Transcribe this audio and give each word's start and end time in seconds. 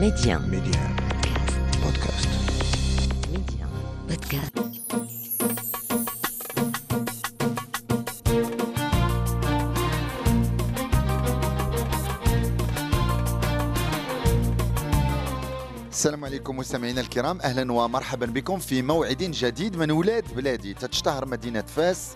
Média. 0.00 0.38
Média. 0.40 0.80
Podcast. 1.80 2.28
Média. 3.32 3.66
Podcast. 4.08 4.54
السلام 15.90 16.24
عليكم 16.24 16.56
مستمعينا 16.56 17.00
الكرام 17.00 17.40
أهلا 17.40 17.72
ومرحبا 17.72 18.26
بكم 18.26 18.58
في 18.58 18.82
موعد 18.82 19.16
جديد 19.22 19.76
من 19.76 19.90
ولاد 19.90 20.34
بلادي 20.36 20.74
تتشتهر 20.74 21.26
مدينة 21.26 21.62
فاس 21.76 22.08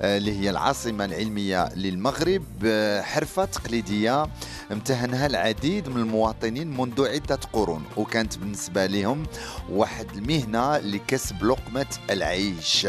اللي 0.00 0.40
هي 0.40 0.50
العاصمة 0.50 1.04
العلمية 1.04 1.68
للمغرب 1.74 2.44
آه، 2.64 3.02
حرفة 3.02 3.44
تقليدية 3.44 4.26
امتهنها 4.72 5.26
العديد 5.26 5.88
من 5.88 5.96
المواطنين 5.96 6.76
منذ 6.76 7.08
عدة 7.08 7.38
قرون 7.52 7.84
وكانت 7.96 8.38
بالنسبة 8.38 8.86
لهم 8.86 9.26
واحد 9.70 10.06
المهنة 10.14 10.78
لكسب 10.78 11.44
لقمة 11.44 11.86
العيش. 12.10 12.86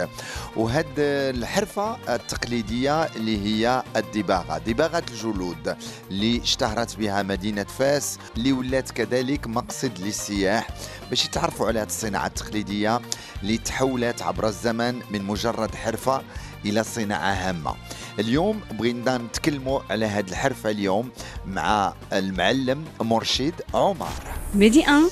وهاد 0.56 0.86
الحرفة 0.98 2.16
التقليدية 2.16 3.04
اللي 3.04 3.46
هي 3.46 3.84
الدباغة 3.96 4.58
دباغة 4.58 5.04
الجلود 5.12 5.76
اللي 6.12 6.42
اشتهرت 6.42 6.96
بها 6.96 7.24
مدينة 7.24 7.64
فاس 7.64 8.18
اللي 8.38 8.52
ولات 8.52 8.92
كذلك 8.92 9.48
مقصد 9.48 9.92
للسياح 10.00 10.68
باش 11.10 11.26
يتعرفوا 11.26 11.68
على 11.68 11.80
هذه 11.80 11.88
الصناعة 11.88 12.28
التقليدية 12.28 13.02
اللي 13.44 13.58
تحولت 13.58 14.22
عبر 14.22 14.48
الزمن 14.48 15.02
من 15.12 15.24
مجرد 15.24 15.76
حرفة 15.76 16.22
إلى 16.66 16.84
صناعة 16.84 17.34
هامة. 17.34 17.76
اليوم 18.20 18.62
بغينا 18.72 19.18
نتكلموا 19.18 19.80
على 19.90 20.06
هذه 20.06 20.30
الحرفه 20.30 20.70
اليوم 20.70 21.12
مع 21.46 21.94
المعلم 22.14 22.86
مرشد 23.02 23.54
عمر. 23.74 24.10
ميدي 24.56 24.80
1 24.80 25.12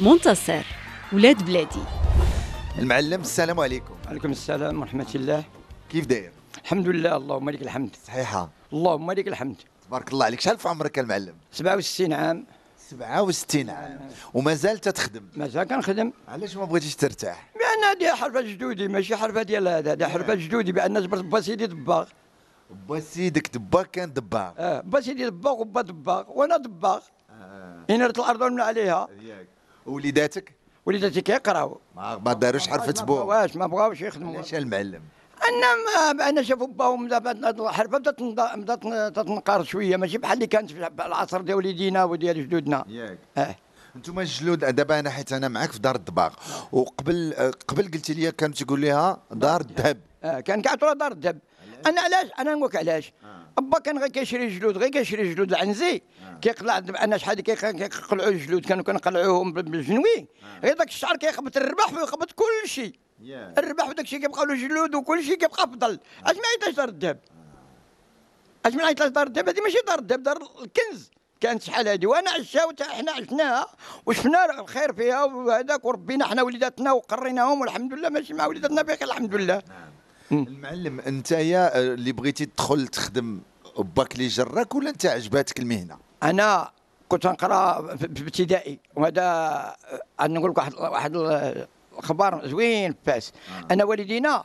منتصر 0.00 0.62
ولاد 1.12 1.42
بلادي. 1.44 1.82
المعلم 2.78 3.20
السلام 3.20 3.60
عليكم. 3.60 3.94
عليكم 4.08 4.30
السلام 4.30 4.80
ورحمة 4.80 5.06
الله. 5.14 5.44
كيف 5.90 6.06
داير؟ 6.06 6.32
الحمد 6.64 6.88
لله 6.88 7.16
اللهم 7.16 7.50
لك 7.50 7.62
الحمد. 7.62 7.90
صحيحة. 8.06 8.50
اللهم 8.72 9.12
لك 9.12 9.28
الحمد. 9.28 9.56
تبارك 9.86 10.12
الله 10.12 10.24
عليك. 10.24 10.40
شحال 10.40 10.58
في 10.58 10.68
عمرك 10.68 10.98
المعلم؟ 10.98 11.34
67 11.52 12.12
عام. 12.12 12.46
67 12.92 13.70
عام. 13.70 14.00
ومازال 14.34 14.78
تتخدم 14.78 15.22
مازال 15.36 15.64
كنخدم. 15.64 16.12
علاش 16.28 16.56
ما 16.56 16.64
بغيتيش 16.64 16.96
ترتاح؟ 16.96 17.50
بأن 17.54 17.84
هذه 17.90 18.14
حرفة 18.14 18.40
جدودي 18.40 18.88
ماشي 18.88 19.16
حرفة 19.16 19.42
ديال 19.42 19.68
هذا. 19.68 19.92
هذا 19.92 20.08
حرفة 20.08 20.34
جدودي 20.34 20.72
بأن 20.72 21.02
جبرت 21.02 21.24
با 21.24 21.40
سيدي 21.40 21.66
دباغ 21.66 22.08
با 22.88 23.00
سيدك 23.00 23.56
دباغ 23.56 23.82
كان 23.82 24.12
دباغ. 24.12 24.52
آه 24.58 24.80
با 24.80 25.00
سيدي 25.00 25.30
دباغ 25.30 25.60
وبا 25.60 25.82
دباغ. 25.82 26.24
وأنا 26.28 26.56
دباغ. 26.56 27.00
أن 27.90 27.99
يرث 27.99 28.18
الأرض 28.18 28.40
ومن 28.40 28.60
عليها. 28.60 29.08
ياك 29.20 29.46
وليداتك؟ 29.86 30.54
وليداتي 30.86 31.20
كيقراو. 31.20 31.80
ما 31.96 32.32
داروش 32.32 32.68
حرفة 32.68 32.94
ما 32.98 33.04
بو 33.04 33.24
ما 33.58 33.66
بغاوش 33.66 34.00
يخدموا. 34.00 34.34
علاش 34.34 34.54
المعلم؟ 34.54 35.02
أنا 35.48 36.12
ما 36.12 36.28
أنا 36.28 36.42
شافوا 36.42 36.66
باهم 36.66 37.08
دابا 37.08 37.30
الحرفه 37.50 37.98
بدات 37.98 38.18
تنقار 39.16 39.64
شوية 39.64 39.96
ماشي 39.96 40.18
بحال 40.18 40.34
اللي 40.34 40.46
كانت 40.46 40.70
في 40.70 40.86
العصر 41.06 41.40
ديال 41.40 41.56
وليدينا 41.56 42.04
وديال 42.04 42.46
جدودنا 42.46 42.84
ياك. 42.88 43.18
أه. 43.36 43.56
أنتم 43.96 44.20
الجلود 44.20 44.58
دابا 44.64 44.98
أنا 44.98 45.10
حيت 45.10 45.32
أنا 45.32 45.48
معاك 45.48 45.72
في 45.72 45.78
دار 45.78 45.94
الدباغ 45.94 46.32
وقبل 46.72 47.34
آه، 47.36 47.52
قبل 47.68 47.82
قلتي 47.82 48.14
لي 48.14 48.32
كانت 48.32 48.62
تقول 48.62 48.82
لها 48.82 49.22
دار 49.30 49.60
الذهب. 49.60 49.98
آه 50.24 50.40
كان 50.40 50.62
كيعطونا 50.62 50.92
دار 50.92 51.12
الذهب. 51.12 51.38
أنا 51.86 52.00
علاش؟ 52.00 52.26
أنا 52.38 52.54
نقول 52.54 52.64
لك 52.68 52.76
علاش 52.76 53.12
با 53.60 53.78
كان 53.78 53.98
غير 53.98 54.08
كيشري 54.08 54.58
جلود 54.58 54.78
غير 54.78 54.88
كيشري 54.88 55.34
جلود 55.34 55.48
العنزي. 55.52 56.02
كيقلع 56.42 56.78
أنا 56.78 57.16
شحال 57.16 57.40
كي- 57.40 57.54
كيقلعوا 57.56 58.30
الجلود 58.30 58.66
كانوا 58.66 58.84
كنقلعوهم 58.84 59.52
بالجنوي. 59.52 60.26
غير 60.64 60.76
داك 60.76 60.88
الشعر 60.88 61.16
كيخبط 61.16 61.56
الرباح 61.56 61.92
ويخبط 61.94 62.32
كل 62.32 62.68
شيء 62.68 62.92
الرباح 63.58 63.88
وداك 63.88 64.04
الشيء 64.04 64.20
كيبقى 64.20 64.46
له 64.46 64.54
جلود 64.54 64.94
وكل 64.94 65.24
شيء 65.24 65.34
كيبقى 65.34 65.68
فضل 65.68 66.00
أش 66.26 66.36
ما 66.36 66.42
عيطاش 66.54 66.74
دار 66.74 66.88
الذهب؟ 66.88 67.18
أش 68.66 68.74
ما 68.74 68.84
عيطاش 68.84 69.08
دار 69.08 69.26
الذهب؟ 69.26 69.48
هذه 69.48 69.60
ماشي 69.60 69.78
دار 69.86 69.98
الذهب 69.98 70.22
دار 70.22 70.36
الكنز. 70.36 71.10
كانت 71.40 71.62
شحال 71.62 71.88
هذه؟ 71.88 72.06
وأنا 72.06 72.30
عشها 72.30 72.64
وتا 72.64 72.84
حنا 72.84 73.12
عشناها 73.12 73.66
وشفنا 74.06 74.60
الخير 74.60 74.92
فيها 74.92 75.24
وهذاك 75.24 75.84
وربينا 75.84 76.26
حنا 76.26 76.42
وليداتنا 76.42 76.92
وقريناهم 76.92 77.60
والحمد 77.60 77.92
لله 77.94 78.08
ماشي 78.08 78.34
مع 78.34 78.46
وليداتنا 78.46 78.82
بخير 78.82 79.08
الحمد 79.08 79.34
لله. 79.34 79.62
المعلم 80.32 81.00
أنت 81.00 81.30
يا 81.32 81.76
آه، 81.78 81.94
اللي 81.94 82.12
بغيتي 82.12 82.46
تدخل 82.46 82.86
تخدم 82.88 83.40
باك 83.78 84.14
اللي 84.14 84.28
جراك 84.28 84.74
ولا 84.74 84.90
أنت 84.90 85.06
عجباتك 85.06 85.58
المهنة؟ 85.58 85.98
أنا 86.22 86.70
كنت 87.08 87.26
نقرأ 87.26 87.96
في 87.96 88.04
ابتدائي 88.04 88.78
وهذا 88.96 89.22
أنا 90.20 90.38
نقول 90.38 90.50
لك 90.50 90.58
واحد 90.58 90.74
واحد 90.76 91.16
الخبر 92.02 92.46
زوين 92.48 92.92
في 92.92 92.98
فاس 93.06 93.32
أنا 93.70 93.84
والدينا 93.84 94.44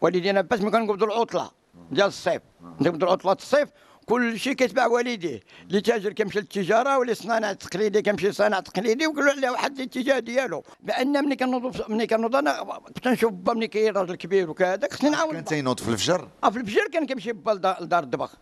والدينا 0.00 0.42
فاس 0.42 0.60
ملي 0.60 0.70
كنقبضوا 0.70 1.06
العطلة 1.06 1.50
ديال 1.90 2.06
الصيف. 2.06 2.42
نقبضوا 2.80 3.08
العطلة 3.08 3.32
الصيف 3.32 3.68
كل 4.06 4.38
شيء 4.38 4.52
كيتباع 4.52 4.86
والديه. 4.86 5.40
اللي 5.68 5.80
تاجر 5.80 6.12
كيمشي 6.12 6.38
للتجارة 6.38 6.98
واللي 6.98 7.14
صناعه 7.14 7.52
تقليدي 7.52 8.02
كيمشي 8.02 8.28
لصناعه 8.28 8.60
تقليدي 8.62 9.06
وكل 9.06 9.28
على 9.28 9.50
واحد 9.50 9.76
الاتجاه 9.76 10.18
ديالو. 10.18 10.62
بأن 10.80 11.24
ملي 11.24 11.36
كنوض 11.36 11.90
ملي 11.90 12.06
كنوض 12.06 12.36
أنا 12.36 12.62
كنت 12.94 13.08
نشوف 13.08 13.32
با 13.32 13.54
ملي 13.54 13.68
كاين 13.68 13.94
راجل 13.96 14.14
كبير 14.14 14.50
وكذا 14.50 14.78
خصني 14.92 15.10
نعاون 15.10 15.32
كان. 15.32 15.44
تينوض 15.44 15.80
في 15.80 15.88
الفجر؟ 15.88 16.28
آه 16.44 16.50
في 16.50 16.58
الفجر 16.58 16.88
كان 16.92 17.06
كيمشي 17.06 17.32
با 17.32 17.50
لدار 17.50 17.82
لدار 17.82 18.02
الدبغ 18.02 18.34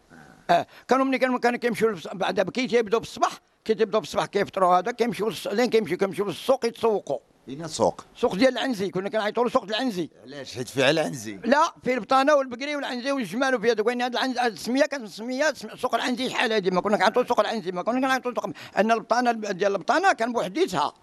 آه. 0.50 0.66
كانوا 0.88 1.04
ملي 1.04 1.18
كانوا 1.18 1.38
كانوا 1.38 1.58
كيمشيو 1.58 1.96
للص- 1.96 2.14
بعد 2.14 2.50
كي 2.50 2.66
تيبداو 2.66 3.00
بالصباح 3.00 3.32
كي 3.64 3.74
تيبداو 3.74 4.00
بالصباح 4.00 4.26
كيفطروا 4.26 4.78
هذا 4.78 4.90
كيمشيو 4.90 5.32
لين 5.52 5.70
كيمشيو 5.70 5.96
كيمشيو 5.98 6.24
للسوق 6.26 6.66
يتسوقوا. 6.66 7.18
هنا 7.48 7.66
سوق. 7.66 8.04
السوق 8.16 8.34
ديال 8.34 8.52
العنزي 8.52 8.90
كنا 8.90 9.08
كنعيطوا 9.08 9.44
له 9.44 9.50
سوق 9.50 9.62
العنزي. 9.64 10.10
علاش؟ 10.24 10.54
حيت 10.54 10.68
فيها 10.68 10.90
العنزي. 10.90 11.38
لا 11.44 11.72
في 11.84 11.94
البطانة 11.94 12.34
والبقري 12.34 12.76
والعنزي 12.76 13.12
والجمال 13.12 13.54
وفي 13.54 13.70
هذا 13.72 13.82
وين 13.86 14.02
هذا 14.02 14.12
العنزي 14.18 14.40
هذه 14.40 14.46
السمية 14.46 14.82
كانت 14.86 15.02
مسميه 15.02 15.52
سم- 15.52 15.76
سوق 15.76 15.94
العنزي 15.94 16.30
شحال 16.30 16.52
هذه 16.52 16.70
ما 16.70 16.80
كنا 16.80 16.96
كنعيطوا 16.96 17.24
سوق 17.24 17.40
العنزي 17.40 17.72
ما 17.72 17.82
كنا 17.82 18.00
كنعيطوا 18.00 18.32
سوق 18.34 18.46
أن 18.76 18.92
البطانة 18.92 19.30
الب- 19.30 19.46
ديال 19.46 19.72
البطانة 19.72 20.12
كان 20.12 20.32
بوحديتها. 20.32 20.94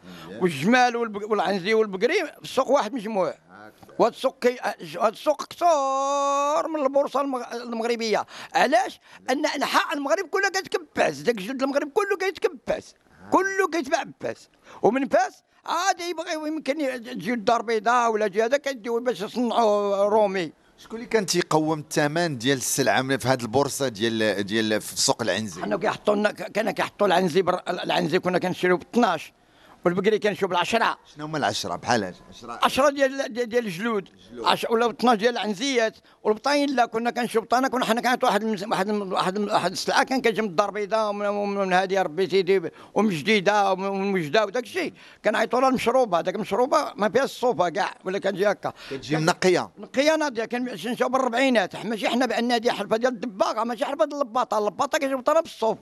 والجمال 0.41 0.95
والعنزي 1.31 1.73
والبقري 1.73 2.15
السوق 2.43 2.69
واحد 2.69 2.93
مجموع. 2.93 3.33
وهذا 3.99 4.13
السوق 4.15 4.39
كي 4.39 4.57
هذا 4.99 5.07
السوق 5.09 5.45
كثر 5.47 6.67
من 6.67 6.79
البورصة 6.85 7.21
المغ- 7.21 7.53
المغربية. 7.53 8.25
علاش؟ 8.55 8.99
أن 9.29 9.45
انحاء 9.45 9.93
المغرب 9.93 10.25
كلها 10.29 10.49
كتكباس 10.49 11.17
داك 11.17 11.35
جلد 11.35 11.63
المغرب 11.63 11.89
كله 11.91 12.17
كيتكباس 12.19 12.95
كله 13.31 13.67
كيتباع 13.71 14.03
بفاس 14.03 14.49
ومن 14.81 15.07
فاس 15.07 15.43
عاد 15.65 15.99
يبغي 15.99 16.47
يمكن 16.47 16.77
تجي 17.03 17.33
الدار 17.33 17.61
بيضاء 17.61 18.11
ولا 18.11 18.27
جي 18.27 18.43
هذا 18.43 18.57
كيديو 18.57 18.99
باش 18.99 19.21
يصنعوا 19.21 20.09
رومي. 20.09 20.51
شكون 20.77 20.95
اللي 20.95 21.09
كان 21.09 21.25
تيقوم 21.25 21.79
الثمن 21.79 22.37
ديال 22.37 22.57
السلعه 22.57 23.17
في 23.17 23.27
هذه 23.27 23.41
البورصة 23.41 23.87
ديال 23.87 24.43
ديال 24.43 24.81
في 24.81 24.97
سوق 25.01 25.21
العنزي؟ 25.21 25.61
حنا 25.61 25.77
كيحطوا 25.77 26.15
لنا 26.15 26.31
كان 26.31 26.71
كيحطوا 26.71 27.07
العنزي 27.07 27.41
بر... 27.41 27.61
العنزي 27.69 28.19
كنا 28.19 28.39
كنشريو 28.39 28.77
ب 28.77 28.81
12 28.93 29.33
والبقري 29.85 30.17
بال 30.17 30.55
10 30.57 30.97
شنو 31.15 31.25
هما 31.25 31.37
العشرة؟ 31.37 31.75
بحال 31.75 32.03
هاد 32.03 32.15
10 32.29 32.59
10 32.63 32.89
ديال 32.89 33.33
ديال, 33.49 33.65
الجلود. 33.65 34.09
عش... 34.43 34.65
ولا 34.69 34.89
12 34.89 35.19
ديال 35.19 35.33
العنزيات. 35.33 35.97
والبطاين 36.23 36.75
لا 36.75 36.85
كنا 36.85 37.11
كنشريو 37.11 37.41
بطانه 37.41 37.67
كنا 37.67 37.85
حنا 37.85 38.01
كانت 38.01 38.23
واحد 38.23 38.43
المز... 38.43 38.63
واحد 38.63 38.89
الم- 38.89 39.13
واحد 39.13 39.35
الم- 39.37 39.47
واحد 39.49 39.71
السلعة 39.71 40.03
كان 40.03 40.21
كيجي 40.21 40.41
من 40.41 40.47
الدار 40.47 40.69
البيضاء 40.69 41.09
ومن, 41.09 41.25
ومن 41.25 41.73
هذه 41.73 42.01
ربي 42.01 42.29
سيدي 42.29 42.61
ومن 42.93 43.09
جديدة 43.09 43.71
ومن 43.71 44.13
وجدة 44.13 44.45
وداك 44.45 44.63
الشيء. 44.63 44.93
كنعيطوا 45.25 45.61
لها 45.61 45.69
المشروبة. 45.69 46.21
داك 46.21 46.35
المشروبة 46.35 46.93
ما 46.95 47.09
فيها 47.09 47.23
الصوفه 47.23 47.69
كاع 47.69 47.93
ولا 48.05 48.19
كتجي 48.19 48.51
هكا. 48.51 48.73
كتجي 48.91 49.17
منقيه 49.17 49.69
نقية. 49.77 50.15
ناضية 50.15 50.45
كان 50.45 50.63
نشوف 50.65 51.07
بالربعينات. 51.11 51.85
ماشي 51.85 52.09
حنا 52.09 52.25
بأن 52.25 52.51
هذه 52.51 52.71
حرفة 52.71 52.97
ديال 52.97 53.13
الدباغة 53.13 53.63
ماشي 53.63 53.85
حرفة 53.85 54.05
ديال 54.05 54.21
اللباطه 54.21 54.57
اللباطه 54.57 54.97
كيجيبوا 54.97 55.41
بالصوف. 55.41 55.77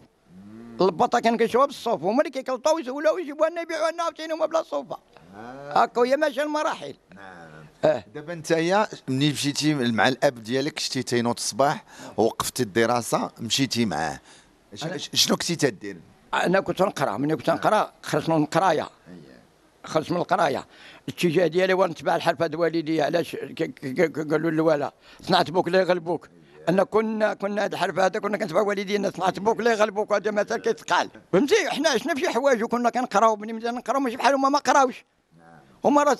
اللباطه 0.81 1.19
كان 1.19 1.38
كيشوفها 1.38 1.66
بالصوف 1.66 2.03
هما 2.03 2.19
اللي 2.19 2.31
كيكلطوا 2.31 2.72
ويسولوا 2.72 3.12
ويجيبوها 3.12 3.50
لنا 3.50 3.62
يبيعوها 3.62 3.91
لنا 3.91 4.03
عاوتاني 4.03 4.34
هما 4.34 4.46
بلا 4.46 4.64
صوفة. 4.64 4.97
هكا 5.70 6.02
وهي 6.02 6.17
ماشية 6.17 6.44
المراحل. 6.44 6.96
آه. 7.85 8.05
دابا 8.16 8.35
نتايا 8.35 8.88
ملي 9.08 9.32
مشيتي 9.32 9.73
مع 9.73 10.08
الاب 10.08 10.44
ديالك 10.44 10.79
شتي 10.79 11.03
تينوض 11.03 11.35
الصباح 11.35 11.84
وقفتي 12.17 12.64
الدراسة 12.64 13.32
مشيتي 13.40 13.85
معاه. 13.85 14.20
شنو 15.14 15.35
كنتي 15.35 15.55
تدير؟ 15.55 15.97
أنا 16.34 16.59
كنت 16.59 16.82
نقرأ 16.82 17.17
ملي 17.17 17.35
كنت 17.35 17.50
نقرأ 17.50 17.94
خرجت 18.03 18.29
من 18.29 18.44
القراية. 18.44 18.90
خرجت 19.84 20.11
من 20.11 20.17
القراية. 20.17 20.67
الاتجاه 21.08 21.47
ديالي 21.47 21.73
وأنا 21.73 21.91
نتبع 21.91 22.16
الحرفة 22.16 22.47
د 22.47 22.55
والدي 22.55 23.02
علاش؟ 23.02 23.35
قالوا 23.35 24.52
للوالا 24.52 24.94
صنعت 25.22 25.52
بوك 25.52 25.67
لا 25.67 25.79
يغلبوك. 25.79 26.29
ان 26.69 26.84
كنا 26.84 27.34
كنا 27.34 27.63
هاد 27.63 27.73
الحرفه 27.73 28.05
هذا 28.05 28.19
كنا 28.19 28.37
كنتبع 28.37 28.61
والدينا 28.61 29.11
صنعت 29.17 29.40
بوك 29.40 29.59
لا 29.59 29.72
يغلبوك 29.72 30.13
هذا 30.13 30.31
مثل 30.31 30.58
كيتقال. 30.58 31.09
فهمتي؟ 31.34 31.69
حنا 31.69 31.90
عشنا 31.90 32.13
في 32.13 32.22
شي 32.22 32.29
حوايج 32.29 32.63
وكنا 32.63 32.90
كنقراو 32.90 33.35
ملي 33.35 33.53
بدينا 33.53 33.72
نقراو 33.72 33.99
ماشي 33.99 34.17
بحال 34.17 34.34
هما 34.34 34.49
ما 34.49 34.59
قراوش. 34.59 35.05
هما 35.85 36.03
راه 36.03 36.13
90% 36.13 36.17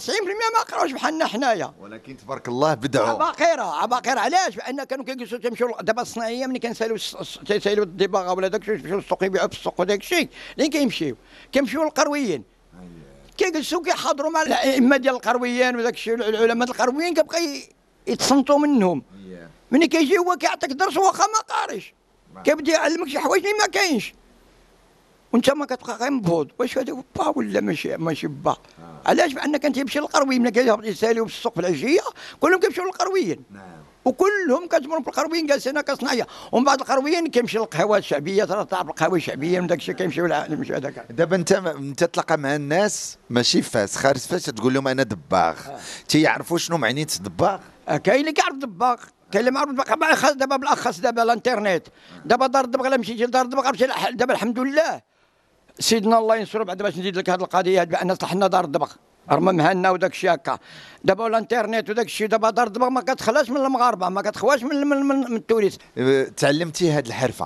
ما 0.54 0.62
قراوش 0.72 0.92
بحالنا 0.92 1.26
حنايا. 1.28 1.74
ولكن 1.82 2.18
تبارك 2.18 2.48
الله 2.48 2.74
بدعوا. 2.74 3.10
عباقرة 3.10 3.82
عباقرة 3.82 4.20
علاش؟ 4.20 4.58
لأن 4.58 4.84
كانوا 4.84 5.06
كيجلسوا 5.06 5.38
تيمشيو 5.38 5.78
دابا 5.82 6.02
الصناعية 6.02 6.46
ملي 6.48 6.60
كنسالوا 6.60 6.98
تيسالوا 7.46 7.86
الدباغه 7.86 8.34
ولا 8.34 8.48
داك 8.48 8.62
الشيء 8.62 8.76
يمشيو 8.76 8.98
للسوق 8.98 9.24
يبيعوا 9.24 9.48
في 9.48 9.54
السوق 9.54 9.82
وداك 9.82 10.00
الشيء. 10.00 10.30
لين 10.58 10.70
كيمشيو. 10.70 11.16
كيمشيو 11.52 11.84
للقرويين. 11.84 12.44
كيجلسوا 13.38 13.84
كيحاضروا 13.84 14.32
مع 14.32 14.42
الأئمة 14.42 14.98
ديال 14.98 15.16
القرويين 15.16 15.76
وداك 15.76 15.94
الشيء 15.94 16.14
العلماء 16.14 16.70
القرويين 16.70 17.14
كيبقى 17.14 17.40
يتصنتوا 18.08 18.58
منهم. 18.58 19.04
ملي 19.72 19.88
كيجي 19.88 20.18
هو 20.18 20.36
كيعطيك 20.36 20.72
درس 20.72 20.98
واخا 20.98 21.24
ما 21.24 21.56
قاريش. 21.56 21.94
كيبدا 22.44 22.72
يعلمك 22.72 23.08
شي 23.08 23.20
حوايج 23.20 23.46
اللي 23.46 23.58
ما 23.58 23.68
كاينش. 23.68 24.14
وانت 25.34 25.50
ما 25.50 25.66
كتبقى 25.66 25.96
غير 25.98 26.12
مبهوض 26.12 26.52
واش 26.60 26.78
هذا 26.78 27.04
با 27.16 27.34
ولا 27.36 27.62
ماشي 27.62 27.98
ماشي 27.98 28.28
با 28.28 28.58
علاش؟ 29.06 29.34
بان 29.34 29.58
كان 29.58 29.74
تيمشي 29.74 30.00
للقروي 30.00 30.40
ملي 30.40 30.52
كيهبط 30.52 30.86
يساليو 30.86 31.26
في 31.26 31.34
السوق 31.34 31.54
في 31.54 31.60
العشيه 31.60 32.02
كلهم 32.40 32.60
كيمشيو 32.60 32.84
للقرويين. 32.86 33.44
وكلهم 34.06 34.68
كتمروا 34.68 35.02
في 35.02 35.08
القرويين 35.08 35.48
جالسين 35.48 35.78
هكا 35.78 35.96
صناعيه 35.96 36.28
ومن 36.52 36.64
بعد 36.66 36.80
القرويين 36.82 37.28
كيمشي 37.28 37.58
للقهوة 37.58 37.98
الشعبية 37.98 38.44
ترى 38.44 38.66
تعرف 38.66 38.90
القهوة 38.90 39.16
الشعبية 39.16 39.60
من 39.60 39.68
داك 39.68 39.78
الشيء 39.78 39.96
كيمشيو 39.96 40.26
يمشيو 40.26 40.76
هذاك. 40.76 41.06
دابا 41.10 41.36
انت 41.36 41.52
انت 41.52 42.04
تلقى 42.04 42.38
مع 42.38 42.56
الناس 42.56 43.18
ماشي 43.30 43.62
فاس 43.62 43.96
خارج 43.96 44.18
فاس 44.20 44.46
تقول 44.46 44.74
لهم 44.74 44.88
أنا 44.88 45.04
دباغ. 45.04 45.56
تيعرفوا 46.08 46.58
شنو 46.58 46.78
معنيه 46.78 47.08
دباغ؟ 47.22 47.60
آه، 47.88 47.98
كاين 47.98 48.20
اللي 48.20 48.32
كيعرف 48.32 48.56
دباغ. 48.56 48.96
كاين 49.32 49.40
اللي 49.40 49.52
ما 49.52 49.60
عرف 49.60 49.70
دباغ. 49.72 49.96
بالاخص 49.96 50.32
دابا 50.32 50.56
بالأخص 50.56 51.00
دابا 51.00 51.24
الإنترنت. 51.24 51.88
دابا 52.26 52.48
دار 52.48 52.66
الدباغ 52.66 52.88
لا 52.88 52.98
مشيتي 52.98 53.26
لدار 53.26 53.46
لح- 53.48 54.10
دابا 54.10 54.34
الحمد 54.34 54.60
لله. 54.60 55.02
سيدنا 55.80 56.18
الله 56.18 56.36
ينصرو 56.36 56.66
بعد 56.66 56.78
باش 56.84 56.98
نزيد 56.98 57.18
لك 57.18 57.30
هذه 57.30 57.42
القضية 57.42 57.84
بأن 57.84 58.16
صلحنا 58.16 58.48
دار 58.48 58.66
الدباغ. 58.66 58.92
رغم 59.32 59.56
مهنا 59.56 59.90
وداك 59.90 60.12
الشيء 60.12 60.34
هكا. 60.34 60.58
دابا 61.04 61.28
الانترنت 61.28 61.90
وداك 61.90 62.06
الشيء 62.06 62.28
دابا 62.28 62.50
دار 62.50 62.68
الدباغ 62.68 62.90
ما 62.90 63.02
كتخلاش 63.02 63.50
من 63.50 63.58
المغاربة 63.58 64.10
ما 64.10 64.22
كتخواش 64.22 64.64
من 64.64 64.88
من, 64.88 64.98
من, 64.98 65.16
من 65.16 65.36
ال 65.36 65.41
touristes 65.41 65.82
آه، 65.98 66.24
تعلمتي 66.24 66.92
هذه 66.92 67.08
الحرفة. 67.08 67.46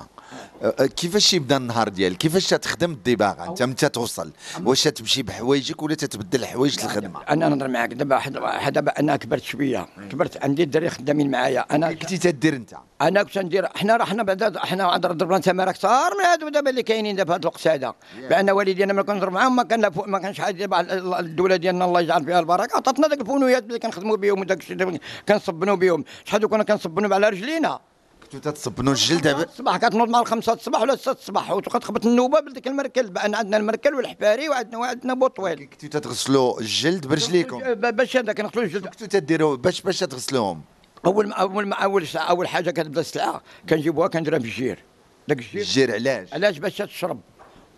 أه، 0.64 0.76
أه، 0.80 0.86
كيفاش 0.86 1.34
يبدا 1.34 1.58
النهار 1.58 1.90
ديالك؟ 1.90 2.18
كيفاش 2.18 2.50
تخدم 2.50 2.92
الدباغه 2.92 3.50
انت 3.50 3.64
متى 3.64 3.90
توصل 3.90 4.32
واش 4.64 4.84
تمشي 4.84 5.24
بحوايجك 5.24 5.84
ولا 5.84 5.96
تتبدل 5.96 6.46
حوايج 6.46 6.80
الخدمة؟ 6.84 7.22
أنا 7.30 7.50
نهضر 7.50 7.68
معاك. 7.68 7.94
دابا 7.94 8.22
دابا 8.70 8.92
أنا 9.00 9.16
كبرت 9.16 9.44
شوية. 9.44 9.88
كبرت 10.12 10.44
عندي 10.44 10.64
الدراري 10.64 10.90
خدامين 10.90 11.32
معايا. 11.32 11.66
أنا 11.72 11.94
كنتي 11.94 12.18
تدير 12.18 12.56
أنت؟ 12.56 12.76
أنا 13.02 13.24
كنت 13.24 13.38
ندير 13.38 13.68
حنا 13.76 13.98
راه 13.98 14.06
حنا 14.06 14.24
بعدا 14.24 14.60
حنا 14.60 14.84
عاد 14.84 15.02
ضربنا 15.02 15.38
تماره 15.38 15.72
كثار 15.72 16.12
من 16.20 16.26
هادو 16.26 16.50
دابا 16.50 16.70
اللي 16.70 16.84
كاينين 16.84 17.16
دابا 17.16 17.34
في 17.34 17.36
هذا 17.36 17.42
الوقت 17.42 17.68
هذا 17.68 17.94
بأن 18.30 18.50
والدينا 18.50 18.94
ملي 18.94 19.04
كنضرب 19.04 19.34
معاهم 19.34 19.56
ما 19.56 19.64
كان 19.64 19.92
ما 20.06 20.20
كانش 20.20 20.42
حاجة 20.42 20.56
دابا 20.56 20.82
ال- 20.82 21.14
الدولة 21.14 21.56
ديالنا 21.56 21.86
الله 21.86 22.02
يجعل 22.02 22.26
فيها 22.26 22.40
البركة. 22.40 22.76
عطاتنا 22.78 23.08
داك 23.08 23.22
الفونويات 23.22 23.64
اللي 23.64 23.80
كنخدموا 23.80 24.18
بهم 24.18 24.40
وداك 24.40 24.60
الشيء 24.60 25.00
كنصبنوا 25.28 25.76
بهم 25.76 26.04
شحال 26.26 26.48
كنا 26.48 26.64
كنصبنوا 26.64 27.16
على 27.16 27.30
رجلينا. 27.30 27.80
كنتو 28.24 28.38
تتصبنوا 28.52 28.94
الجلد 28.94 29.22
دابا؟ 29.22 29.44
الصباح 29.44 29.78
كتنوض 29.78 30.10
مع 30.10 30.20
الخمسة 30.20 30.54
الصباح 30.54 30.82
ولا 30.82 30.94
الستة 30.94 31.12
الصباح 31.12 31.52
وتخبط 31.52 32.06
النوبة 32.06 32.40
بديك 32.40 32.68
المركل. 32.68 33.10
بأن 33.10 33.36
عندنا 33.36 33.58
المركل 33.58 33.96
والحفاري 33.96 34.50
وعندنا 34.50 34.78
وعندنا 34.78 35.14
بوطويل. 35.14 35.70
كنتو 35.82 36.00
تغسلوا 36.00 36.60
الجلد 36.60 37.08
برجليكم؟ 37.08 37.60
باش 37.74 38.18
هذا 38.18 38.34
كنغسلوا 38.34 38.64
الجلد. 38.64 38.88
كنتو 38.88 39.06
تديروا 39.06 39.56
باش 39.56 39.82
باش 39.82 40.00
تغسلوهم؟ 40.00 40.62
أول 41.06 41.28
ما 41.28 41.34
أول 41.36 41.68
ما 41.68 41.76
أول 41.76 42.08
ساعة 42.08 42.24
أول 42.30 42.48
حاجة 42.48 42.72
كتبدا 42.72 43.02
السلعه 43.02 43.42
كنجيبوها 43.70 44.08
كنديرها 44.08 44.40
في 44.40 44.46
الجير. 44.46 44.80
داك 45.28 45.40
الجير 45.40 45.62
الجير 45.62 45.94
علاش؟ 45.94 46.34
علاش 46.34 46.58
باش 46.58 46.78
تشرب؟ 46.78 47.20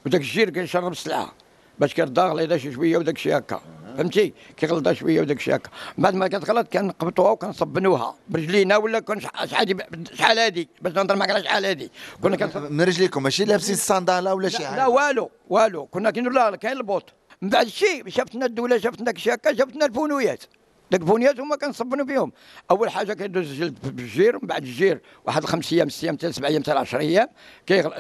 وداك 0.06 0.21
الجير 0.21 0.50
كيشرب 0.50 0.91
السلعه 0.91 1.31
باش 1.79 1.94
كيرضى 1.94 2.21
غليظه 2.21 2.57
شي 2.57 2.71
شوية 2.71 2.97
وداك 2.97 3.15
الشيء 3.15 3.38
هكا. 3.38 3.62
فهمتي؟ 3.97 4.33
كيغلظها 4.57 4.94
شوية 4.94 5.21
وداك 5.21 5.38
الشيء 5.38 5.56
هكا. 5.56 5.69
بعد 5.97 6.15
ما 6.15 6.27
كتغلظ 6.27 6.67
كنقبطوها 6.74 7.31
وكنصبنوها 7.31 8.15
برجلينا 8.29 8.77
ولا 8.77 9.00
كون 9.00 9.19
شح- 9.19 9.45
شحال 9.45 9.77
شحال 10.13 10.39
هادي؟ 10.39 10.69
باش 10.81 10.94
نهضر 10.94 11.15
معك 11.15 11.30
على 11.31 11.44
شحال 11.44 11.65
هادي. 11.65 11.91
كنا 12.23 12.35
كنصب 12.38 12.71
من 12.71 12.81
رجليكم؟ 12.81 13.23
ماشي 13.23 13.45
لابسين 13.45 13.75
الصنداله 13.75 14.33
ولا 14.33 14.50
شي 14.50 14.65
حاجة؟ 14.68 14.77
لا 14.77 14.88
والو 14.88 15.30
والو. 15.50 15.85
كنا 15.85 16.12
كنديروا 16.12 16.33
لا 16.50 16.56
كاين 16.56 16.77
البوط. 16.77 17.13
من 17.41 17.50
بعد 17.50 17.65
الشيء 17.65 18.09
شافتنا 18.09 18.45
الدولة 18.45 18.77
شافتنا 18.77 19.12
الشيء 19.12 19.33
هكا 19.33 19.56
شافتنا 19.56 19.85
الفونويات 19.85 20.44
داك 20.91 21.01
الفونيات 21.01 21.39
هما 21.39 21.55
كنصبنوا 21.55 22.05
بهم 22.05 22.31
أول 22.71 22.89
حاجة 22.89 23.13
كيدوز 23.13 23.51
الجلد 23.51 23.77
بالجير 23.83 24.33
من 24.41 24.47
بعد 24.47 24.63
الجير 24.63 25.01
واحد 25.25 25.43
الخمس 25.43 25.73
أيام 25.73 25.89
ست 25.89 26.03
أيام 26.03 26.15
حتى 26.15 26.31
سبع 26.31 26.47
أيام 26.47 26.61
حتى 26.63 26.71
10 26.71 26.99
أيام 26.99 27.27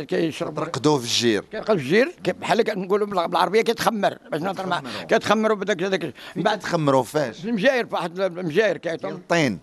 كيشرب 0.07 0.59
رقدوه 0.59 0.97
في 0.97 1.03
الجير. 1.03 1.43
كيلقى 1.51 1.65
في 1.77 1.83
الجير 1.83 2.11
بحال 2.41 2.61
كنقولوا 2.61 3.07
بالع- 3.07 3.25
بالعربية 3.25 3.61
كيتخمر. 3.61 4.17
باش 4.31 4.41
نهضر 4.41 4.65
مع 4.65 4.81
كيتخمروا 5.09 5.57
بداك 5.57 5.83
هذاك 5.83 6.13
من 6.35 6.43
بعد 6.43 6.59
تخمروا 6.59 7.03
فاش؟ 7.03 7.45
المجاير 7.45 7.85
في 7.85 7.93
واحد 7.95 8.19
المجاير 8.19 8.77
كيعيطوا 8.77 9.09
الطين 9.09 9.59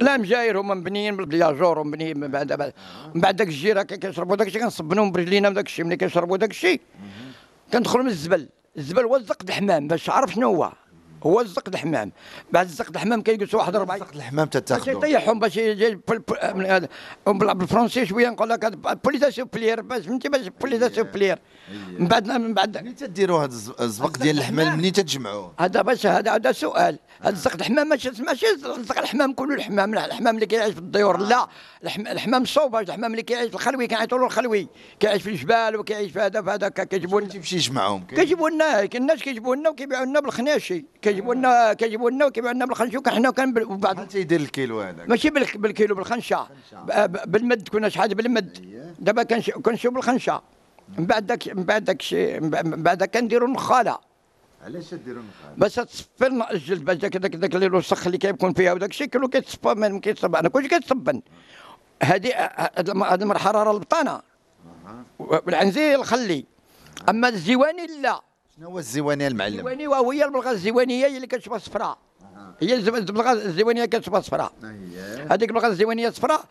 لا 0.00 0.16
مجاير 0.16 0.60
هما 0.60 0.74
مبنيين 0.74 1.16
بالبياجور 1.16 1.78
ومبنيين 1.78 2.18
من 2.20 2.28
بعد 2.28 2.72
من 3.14 3.20
بعد 3.20 3.36
داك 3.36 3.46
الجير 3.48 3.82
كيشربوا 3.82 4.36
داك 4.36 4.46
الشيء 4.46 4.62
كنصبنوهم 4.62 5.12
برجلينا 5.12 5.48
من 5.48 5.54
داك 5.54 5.66
الشيء 5.66 5.84
ملي 5.84 5.96
كيشربوا 5.96 6.36
داك 6.36 6.50
الشيء. 6.50 6.80
كندخلوا 7.72 8.04
من 8.04 8.10
الزبل. 8.10 8.48
الزبل 8.78 9.02
هو 9.04 9.16
الزق 9.16 9.36
الحمام 9.48 9.88
باش 9.88 10.04
تعرف 10.06 10.32
شنو 10.34 10.54
هو. 10.54 10.72
هو 11.26 11.40
الزق 11.40 11.68
الحمام. 11.68 12.12
بعد 12.52 12.66
الزق 12.66 12.88
الحمام 12.90 13.22
كيجلسوا 13.22 13.58
واحد 13.60 13.76
ربع 13.76 13.98
سقط 13.98 14.16
الحمام 14.16 14.44
باش 14.44 14.52
تتاخذوا 14.62 14.98
يطيحهم 14.98 15.38
باش 15.38 15.56
يجي 15.56 16.00
بالفرنسي 17.26 18.06
شوية 18.06 18.28
نقول 18.28 18.48
لك 18.48 18.64
بوليزاسيون 19.04 19.48
بليير 19.52 19.80
باش 19.82 20.06
فهمتي 20.06 20.28
باش 20.28 20.48
بوليزاسيون 20.60 21.06
بليير 21.06 21.38
من 21.98 22.06
بعد 22.08 22.26
من 22.28 22.54
بعد 22.54 22.78
منين 22.78 22.96
تديروا 22.96 23.38
هذا 23.40 23.46
الز- 23.52 23.72
الزبق 23.80 24.16
ديال 24.18 24.38
الحمام؟ 24.38 24.78
منين 24.78 24.92
تتجمعوه 24.92 25.52
هذا 25.60 25.82
باش 25.82 26.06
هذا 26.06 26.34
هذا 26.34 26.52
سؤال. 26.52 26.98
هذا 27.20 27.28
الزق 27.32 27.54
الحمام 27.54 27.88
ماشي 27.88 28.10
ماشي 28.22 28.46
الزق 28.76 28.98
الحمام 28.98 29.32
كله 29.32 29.54
الحمام. 29.54 29.94
لا 29.94 30.06
الحمام 30.06 30.34
اللي 30.34 30.46
كيعيش 30.46 30.72
في 30.72 30.78
الديور 30.80 31.16
لا. 31.16 31.48
الحم- 31.84 32.06
الحمام 32.06 32.42
الصوباج 32.42 32.88
الحمام 32.90 33.10
اللي 33.10 33.22
كيعيش 33.22 33.48
في 33.48 33.54
الخلوي 33.54 33.86
كيعيطوا 33.86 34.18
له 34.18 34.26
الخلوي. 34.26 34.68
كيعيش 35.00 35.22
في 35.22 35.30
الجبال 35.30 35.76
وكيعيش 35.76 36.12
في 36.12 36.20
هذا 36.20 36.42
في 36.42 36.50
هذا 36.50 36.68
كيجيبوا 36.68 37.20
لنا 37.20 37.30
كيجيبوا 38.16 38.50
لنا 38.50 38.82
الناس 38.94 39.18
كيجيبوا 39.22 39.56
لنا 39.56 39.70
وكيبيعوا 39.70 40.04
لنا 40.06 40.20
بالخناشي. 40.20 40.84
كيجيبوا 41.08 41.34
لنا 41.34 41.72
كيجيبوا 41.72 42.10
لنا 42.10 42.26
وكيبيعوا 42.26 42.54
لنا 42.54 42.66
بالخنشي 42.66 42.98
وحنا 42.98 43.30
كان 43.30 43.54
وبعد 43.62 43.94
شحال 43.96 44.08
تيدير 44.08 44.40
الكيلو 44.40 44.80
هذاك؟ 44.80 45.08
ماشي 45.08 45.30
بالك- 45.30 45.56
بالكيلو 45.56 45.94
بالخنشه 45.94 46.46
بالمد 47.26 47.68
كنا 47.68 47.88
شحال 47.88 48.14
بالمد. 48.14 48.58
دابا 48.98 49.22
كنش- 49.22 49.50
كنشوف 49.50 49.94
بالخنشه 49.94 50.42
من 50.98 51.06
بعد 51.06 51.26
داك 51.26 51.48
من 51.48 51.64
بعد 51.64 51.84
داك 51.84 52.00
الشيء 52.00 52.40
من 52.40 52.50
بعد- 52.50 53.04
كنديروا 53.04 53.48
النخاله 53.48 53.98
علاش 54.64 54.90
تديروا 54.90 55.22
النخال 55.22 55.56
باش 55.60 55.78
الم- 56.26 56.42
الجلد 56.50 56.84
باش 56.84 56.96
داك 56.96 57.16
داك 57.16 57.36
داك 57.36 57.54
الوسخ 57.54 58.06
اللي 58.06 58.18
كيكون 58.18 58.52
فيها 58.52 58.72
وداك 58.72 58.90
الشيء 58.90 59.06
كله 59.06 59.28
كيتصفى 59.28 59.74
ما 59.74 60.00
كيتصب 60.00 60.36
أنا 60.36 60.48
كلشي 60.48 60.68
كيتصبن 60.68 61.22
هذه 62.02 62.34
هذه 63.12 63.24
راه 63.62 63.72
البطانه 63.72 64.20
والعنزي 65.18 65.94
الخلي. 65.94 66.44
أما 67.08 67.28
الزيواني 67.28 67.86
لا. 68.02 68.20
شنو 68.58 68.68
هو 68.70 68.78
الزيوانيه 68.78 69.28
المعلم؟ 69.28 69.54
الزيواني 69.54 69.86
وهي 69.88 70.24
البلغه 70.24 70.50
الزيوانيه 70.50 71.06
هي 71.06 71.16
اللي 71.16 71.26
كتشبه 71.26 71.58
صفراء 71.58 71.98
هي 72.62 72.74
البلغه 72.74 73.32
الزيوانيه 73.32 73.84
كتشبه 73.84 74.20
صفراء 74.20 74.52
هذيك 75.30 75.48
البلغه 75.50 75.66
الزيوانيه 75.66 76.10
صفراء 76.10 76.44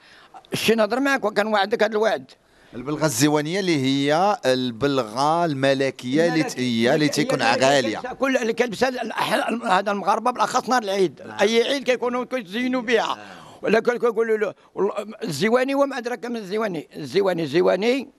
شي 0.54 0.76
نهضر 0.76 1.00
معك 1.00 1.26
وكنوعدك 1.26 1.84
هذا 1.84 1.92
الوعد. 1.92 2.32
البلغه 2.74 3.06
الزيوانيه 3.06 3.60
اللي 3.60 3.82
هي 3.84 4.38
البلغة 4.46 5.46
الملكية 5.46 6.28
اللي 6.34 6.46
هي 6.58 6.96
اللي 6.96 7.08
تيكون 7.10 7.42
غاليه 7.42 8.00
كل 8.20 8.38
اللي 8.38 8.54
الأح- 8.94 9.66
هذا 9.66 9.92
المغاربة 9.92 10.32
بالأخص 10.32 10.70
نهار 10.70 10.84
العيد. 10.84 11.22
أي 11.42 11.64
عيد 11.64 11.84
كيكونوا 11.84 12.24
كيزينوا 12.24 12.82
بها. 12.82 13.18
ولا 13.62 13.80
كي- 13.80 14.00
كيقولوا 14.00 14.38
له 14.38 14.54
والله 14.76 14.94
الزيواني 15.24 15.76
وما 15.76 15.98
أدراك 15.98 16.26
ما 16.26 16.40
الزيواني 16.40 16.88
الزيواني 16.96 17.44
الزيواني 17.44 18.10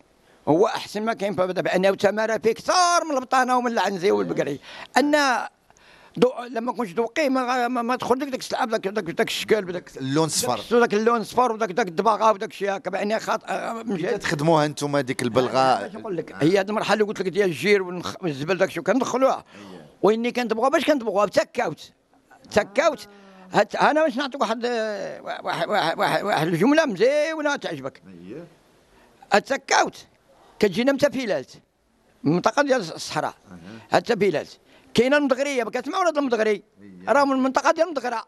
هو 0.48 0.66
أحسن 0.66 1.02
ما 1.02 1.12
كاين 1.14 1.34
في- 1.34 1.46
بانه 1.46 1.94
تماره 1.94 2.38
فيه 2.38 2.52
كثار 2.52 3.04
من 3.04 3.16
البطانة 3.16 3.58
ومن 3.58 3.72
العنزي 3.72 4.10
والبقري. 4.10 4.60
أن 4.96 5.16
دو 6.16 6.32
لما 6.50 6.72
كنتش 6.72 6.92
دوقيه 6.92 7.28
ما, 7.28 7.68
ما, 7.68 7.82
ما 7.82 7.96
تدخل 7.96 8.18
لك 8.18 8.28
داك 8.28 8.40
السلعة 8.40 8.64
بداك 8.64 8.88
داك 8.88 9.04
داك 9.04 9.28
الشكل 9.28 9.64
بداك 9.64 9.90
اللون 9.96 10.26
الصفر 10.26 10.78
ذاك 10.80 10.94
اللون 10.94 11.20
الصفر 11.20 11.52
وداك 11.52 11.72
داك 11.72 11.88
الدباغة 11.88 12.32
وداك 12.32 12.50
الشيء 12.50 12.76
هكا. 12.76 12.90
بأني 12.90 13.20
خاط 13.20 13.44
آه، 13.44 13.82
جهه 13.86 14.16
تخدموها 14.16 14.66
أنتم 14.66 14.96
هذيك 14.96 15.22
البلغه 15.22 15.86
نقول 15.86 16.16
لك؟ 16.16 16.34
هي 16.40 16.60
هذه 16.60 16.68
المرحلة 16.68 16.92
اللي 16.94 17.04
قلت 17.04 17.20
لك 17.20 17.28
ديال 17.28 17.48
الجير 17.48 17.82
والزبل 18.22 18.58
داك 18.58 18.68
الشيء 18.68 18.82
كندخلوها. 18.82 19.44
وإني 20.02 20.32
كنتبغوها 20.32 20.68
باش 20.68 20.84
كنتبغوها؟ 20.84 21.26
تكاوت 21.26 21.92
تكاوت 22.50 23.08
هات 23.52 23.74
أنا 23.74 24.04
باش 24.04 24.16
نعطيك 24.16 24.40
واحد 24.40 24.62
آه، 24.64 25.20
واحد 25.22 25.68
واحد, 25.68 25.98
واحد, 25.98 26.22
واحد 26.24 26.46
الجملة 26.46 26.86
مزيونة 26.86 27.56
تعجبك. 27.56 28.02
التكاوت 29.34 30.06
كتجينا 30.58 30.92
من 30.92 30.98
تفيلات 30.98 31.52
من 32.24 32.30
المنطقة 32.30 32.62
ديال 32.62 32.80
الصحراء. 32.80 33.34
هاد 33.90 34.10
التفيلات 34.10 34.48
كاينة 34.94 35.16
المدغرية 35.16 35.64
كتسمعوا 35.64 36.02
ولاد 36.02 36.18
المدغري. 36.18 36.62
راه 37.08 37.24
من 37.24 37.32
المنطقة 37.32 37.70
ديال 37.70 37.86
المدغرة. 37.86 38.24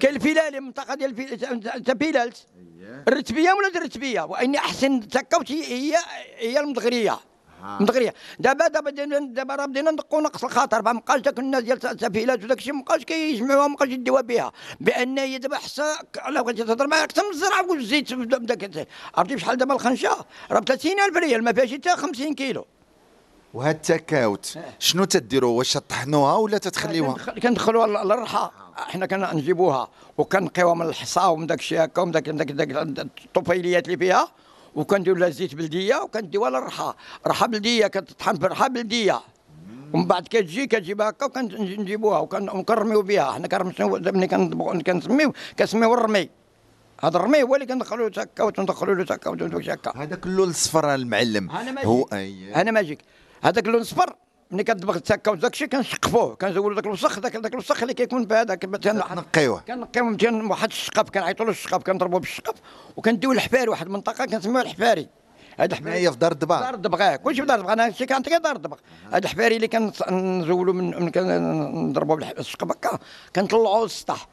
كاين 0.00 0.16
الفيلالي 0.16 0.50
من 0.50 0.56
المنطقة 0.56 0.94
ديال 0.94 1.84
تفيلات 1.84 2.38
الرتبية 3.08 3.52
ولا 3.52 3.68
الرتبية؟ 3.68 4.20
وإني 4.20 4.58
أحسن 4.58 5.08
تكاوت 5.08 5.52
هي 5.52 5.64
هي 5.64 5.96
هي 6.36 6.60
المدغرية. 6.60 7.18
مدغريه 7.64 8.14
دابا 8.38 8.68
دابا 8.68 8.90
دابا 9.20 9.54
راه 9.54 9.66
بدينا 9.66 9.90
ندقوا 9.90 10.20
نقص 10.20 10.44
الخطر 10.44 10.82
ما 10.82 10.92
بقاش 10.92 11.20
داك 11.20 11.38
الناس 11.38 11.62
ديال 11.62 11.86
السفيلات 11.86 12.44
وداك 12.44 12.58
الشيء 12.58 12.72
ما 12.72 12.82
بقاش 12.82 13.04
كيجمعوها 13.04 13.68
ما 13.68 13.74
بقاش 13.74 13.88
يديوها 13.88 14.20
بها. 14.20 14.52
بأن 14.80 15.18
هي 15.18 15.38
دابا 15.38 15.56
حسا 15.56 15.84
على 16.18 16.42
بغيتي 16.42 16.64
تهضر 16.64 16.86
معاك 16.86 17.02
أكثر 17.02 17.22
من 17.22 17.30
الزرعة 17.30 17.70
والزيت 17.70 18.12
عرفتي 19.14 19.38
شحال 19.38 19.56
دابا 19.56 19.74
الخنشة؟ 19.74 20.16
راه 20.50 20.58
ب 20.60 20.64
30000 20.64 21.16
ريال 21.16 21.44
ما 21.44 21.52
فيهاش 21.52 21.72
حتى 21.74 21.90
50 21.90 22.34
كيلو. 22.34 22.66
وهاد 23.54 23.74
التكاوت. 23.74 24.58
شنو 24.78 25.04
تديروا؟ 25.04 25.58
واش 25.58 25.72
تطحنوها 25.72 26.34
ولا 26.36 26.58
تتخليوها؟ 26.58 27.14
كندخل- 27.14 27.40
كندخلوها 27.40 27.86
لل- 27.86 28.08
للرحى. 28.08 28.50
حنا 28.76 29.06
كنجيبوها 29.06 29.88
وكنقيوها 30.18 30.74
من 30.74 30.86
الحصى 30.86 31.20
ومن 31.26 31.46
داك 31.46 31.58
الشيء 31.58 31.84
هكا 31.84 32.02
ومن 32.02 32.10
داك 32.12 32.28
الطفيليات 33.24 33.86
اللي 33.86 33.96
فيها. 33.96 34.28
وكنديروا 34.76 35.18
لها 35.18 35.28
زيت 35.28 35.54
بلدية 35.54 35.96
وكنديوها 35.96 36.50
للرحى 36.50 36.94
رحى. 37.26 37.46
بلدية 37.46 37.86
كتطحن 37.86 38.36
في 38.38 38.46
رحى 38.46 38.68
بلدية. 38.68 39.20
ومن 39.92 40.06
بعد 40.06 40.22
كتجي 40.22 40.66
كتجيبها 40.66 41.08
هكا 41.08 41.26
وكنجيبوها 41.26 42.18
وكنرميو 42.18 43.02
بها 43.02 43.32
حنا 43.32 43.48
كنرميو 43.48 43.98
ملي 43.98 44.82
كنسميو 44.82 45.32
كنسميو 45.58 45.94
الرمي. 45.94 46.30
هذا 47.00 47.16
الرمي 47.16 47.42
هو 47.42 47.54
اللي 47.54 47.66
كندخلوه 47.66 48.12
هكا 48.18 48.44
وندخلوا 48.44 48.94
له 48.94 49.02
هكا 49.14 49.30
وداك 49.30 49.68
هكا 49.68 49.92
هذا 49.96 50.16
كله 50.16 50.44
الصفر 50.44 50.94
المعلم. 50.94 51.50
هو. 51.84 52.08
أنا 52.56 52.70
ماجيك. 52.70 52.98
هذاك 53.42 53.66
اللون 53.66 53.84
صفر 53.84 54.16
ملي 54.50 54.64
كتبغي 54.64 55.00
تسكا 55.00 55.30
وداك 55.30 55.52
الشيء 55.52 55.68
كنشقفوه 55.68 56.34
كنزولوا 56.34 56.74
داك 56.74 56.86
الوسخ 56.86 57.18
داك 57.18 57.36
داك 57.36 57.52
الوسخ 57.52 57.82
اللي 57.82 57.94
كيكون 57.94 58.26
في 58.26 58.34
هذاك 58.34 58.64
مثلا 58.64 59.14
نقيوه 59.14 59.60
كنقيو 59.60 60.04
مثلا 60.04 60.48
واحد 60.50 60.68
الشقف 60.68 61.10
كنعيطوا 61.10 61.44
له 61.46 61.50
الشقف 61.50 61.82
كنضربوه 61.82 62.20
بالشقف 62.20 62.54
وكنديو 62.96 63.32
الحفاري 63.32 63.68
واحد 63.68 63.86
المنطقة 63.86 64.26
كنسميوها 64.26 64.62
الحفاري. 64.62 65.08
هذا 65.58 65.72
الحفاري 65.72 65.94
هي 65.94 66.12
في 66.12 66.18
دار 66.18 66.32
الدباغ. 66.32 66.60
دار 66.60 66.74
الدبغاء 66.74 67.16
كلشي 67.16 67.40
في 67.40 67.46
دار 67.46 67.56
الدبغاء 67.56 67.74
أنا 67.74 67.86
هادشي 67.86 68.06
كانت 68.06 68.28
غير 68.28 68.38
دار 68.38 68.56
الدبغ. 68.56 68.76
هذا 69.08 69.18
الحفاري 69.18 69.56
اللي 69.56 69.68
كنزولوا 69.68 70.74
من 70.74 71.10
كنضربوا 71.10 72.16
بالشقف 72.16 72.70
هكا 72.70 72.98
كنطلعوا 73.36 73.84
للسطح. 73.84 74.28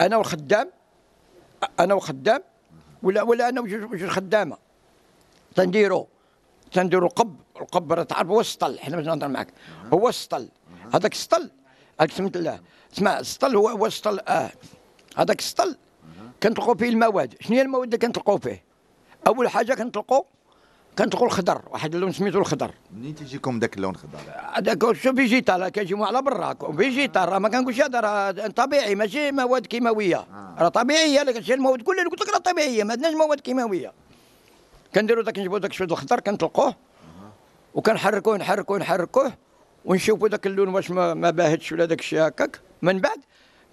أنا 0.00 0.16
والخدام 0.16 0.70
أنا 1.80 1.94
وخدام 1.94 2.42
ولا 3.02 3.22
ولا 3.22 3.48
أنا 3.48 3.60
وجوج 3.60 4.06
خدامة. 4.06 4.56
تنديرو. 5.56 6.08
تنديرو 6.72 7.06
القب 7.06 7.36
القب 7.60 7.92
راه 7.92 8.02
تعرف 8.02 8.28
هو 8.28 8.40
السطل 8.40 8.78
حنا 8.78 8.96
باش 8.96 9.06
نهضر 9.06 9.28
معاك. 9.28 9.48
هو 9.92 10.08
السطل 10.08 10.48
هذاك 10.94 11.12
السطل 11.12 11.50
سميت 12.10 12.36
الله. 12.36 12.60
اسمع 12.94 13.18
السطل 13.18 13.56
هو 13.56 13.68
هو 13.68 13.86
السطل 13.86 14.20
آه. 14.28 14.50
هذاك 15.16 15.38
السطل 15.38 15.76
كنطلقوا 16.42 16.74
فيه 16.74 16.88
المواد. 16.88 17.34
شنو 17.40 17.56
هي 17.56 17.62
المواد 17.62 17.84
اللي 17.84 17.98
كنطلقوا 17.98 18.38
فيه؟ 18.38 18.64
أول 19.26 19.48
حاجة 19.48 19.74
كنطلقوا 19.74 20.22
كنطلقوا 20.98 21.26
الخضر 21.26 21.62
واحد 21.70 21.94
اللون 21.94 22.12
سميتو 22.12 22.38
الخضر. 22.38 22.74
منين 22.96 23.14
تيجيكم 23.14 23.58
ذاك 23.58 23.76
اللون 23.76 23.96
خضر 23.96 24.18
هذاك 24.54 24.92
شو 24.92 25.14
végétal 25.14 25.68
كيجيو 25.68 26.04
على 26.04 26.22
برا 26.22 26.54
végétal. 26.76 27.28
راه 27.28 27.38
ما 27.38 27.48
كنقولش 27.48 27.80
هذا 27.80 28.00
راه 28.00 28.30
طبيعي 28.30 28.94
ماشي 28.94 29.32
مواد 29.32 29.66
كيماوية. 29.66 30.26
راه 30.58 30.68
طبيعية 30.68 31.22
لك 31.22 31.36
الشيء 31.36 31.54
المواد 31.54 31.82
كلها 31.82 31.98
اللي 31.98 32.10
قلت 32.10 32.22
لك 32.22 32.34
راه 32.34 32.38
طبيعية 32.38 32.84
ما 32.84 32.92
عندناش 32.92 33.14
مواد 33.14 33.40
كيماوية. 33.40 33.92
كنديروا 34.94 35.22
داك 35.22 35.38
نجيبوا 35.38 35.58
داك 35.58 35.70
الشويه 35.70 35.88
الخضر 35.88 36.20
كنطلقوه 36.20 36.74
وكنحركوه 37.74 38.36
نحركوه 38.36 38.78
نحركوه 38.78 39.32
ونشوفوا 39.84 40.28
داك 40.28 40.46
اللون 40.46 40.68
واش 40.74 40.90
ما, 40.90 41.14
ما 41.14 41.30
باهتش 41.30 41.72
ولا 41.72 41.84
داك 41.84 42.00
الشيء 42.00 42.26
هكاك. 42.26 42.60
من 42.82 42.98
بعد 42.98 43.18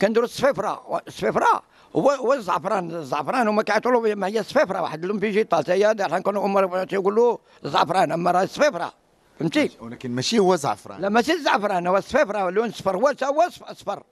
كنديروا 0.01 0.25
الصفيفرة 0.27 1.01
الصفيفرة 1.07 1.63
هو 1.95 2.09
هو 2.11 2.33
الزعفران 2.33 2.91
الزعفران 2.95 3.47
هما 3.47 3.63
كيعطوا 3.63 4.15
ما 4.15 4.27
هي 4.27 4.39
الصفيفرة 4.39 4.81
واحد 4.81 5.03
اللون 5.03 5.19
végétal 5.19 5.57
حتى 5.57 5.71
هي 5.71 5.95
حنا 6.01 6.21
هما 6.39 6.83
تيقولوا 6.83 7.37
الزعفران 7.65 8.11
أما 8.11 8.31
راه 8.31 8.43
الصفيفرة 8.43 8.93
فهمتي؟ 9.39 9.71
ولكن 9.81 10.11
ماشي 10.11 10.39
هو 10.39 10.55
زعفران. 10.55 11.01
لا 11.01 11.09
ماشي 11.09 11.33
الزعفران 11.33 11.87
هو 11.87 11.97
الصفيفرة 11.97 12.49
اللون 12.49 12.65
الصفر 12.67 12.95
هو 12.97 13.07
هو 13.23 13.41
الصف- 13.47 13.69
الصفر. 13.69 14.03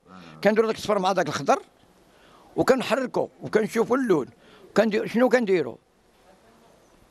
كنديروا 0.44 0.68
داك 0.68 0.78
الصفر 0.78 1.00
مع 1.00 1.12
داك 1.12 1.28
الخضر 1.28 1.60
وكنحركوا 2.56 3.28
وكنشوفوا 3.42 3.98
اللون. 3.98 4.28
كندير 4.78 5.08
شنو 5.08 5.30
كنديروا 5.30 5.74
آه، 5.74 5.85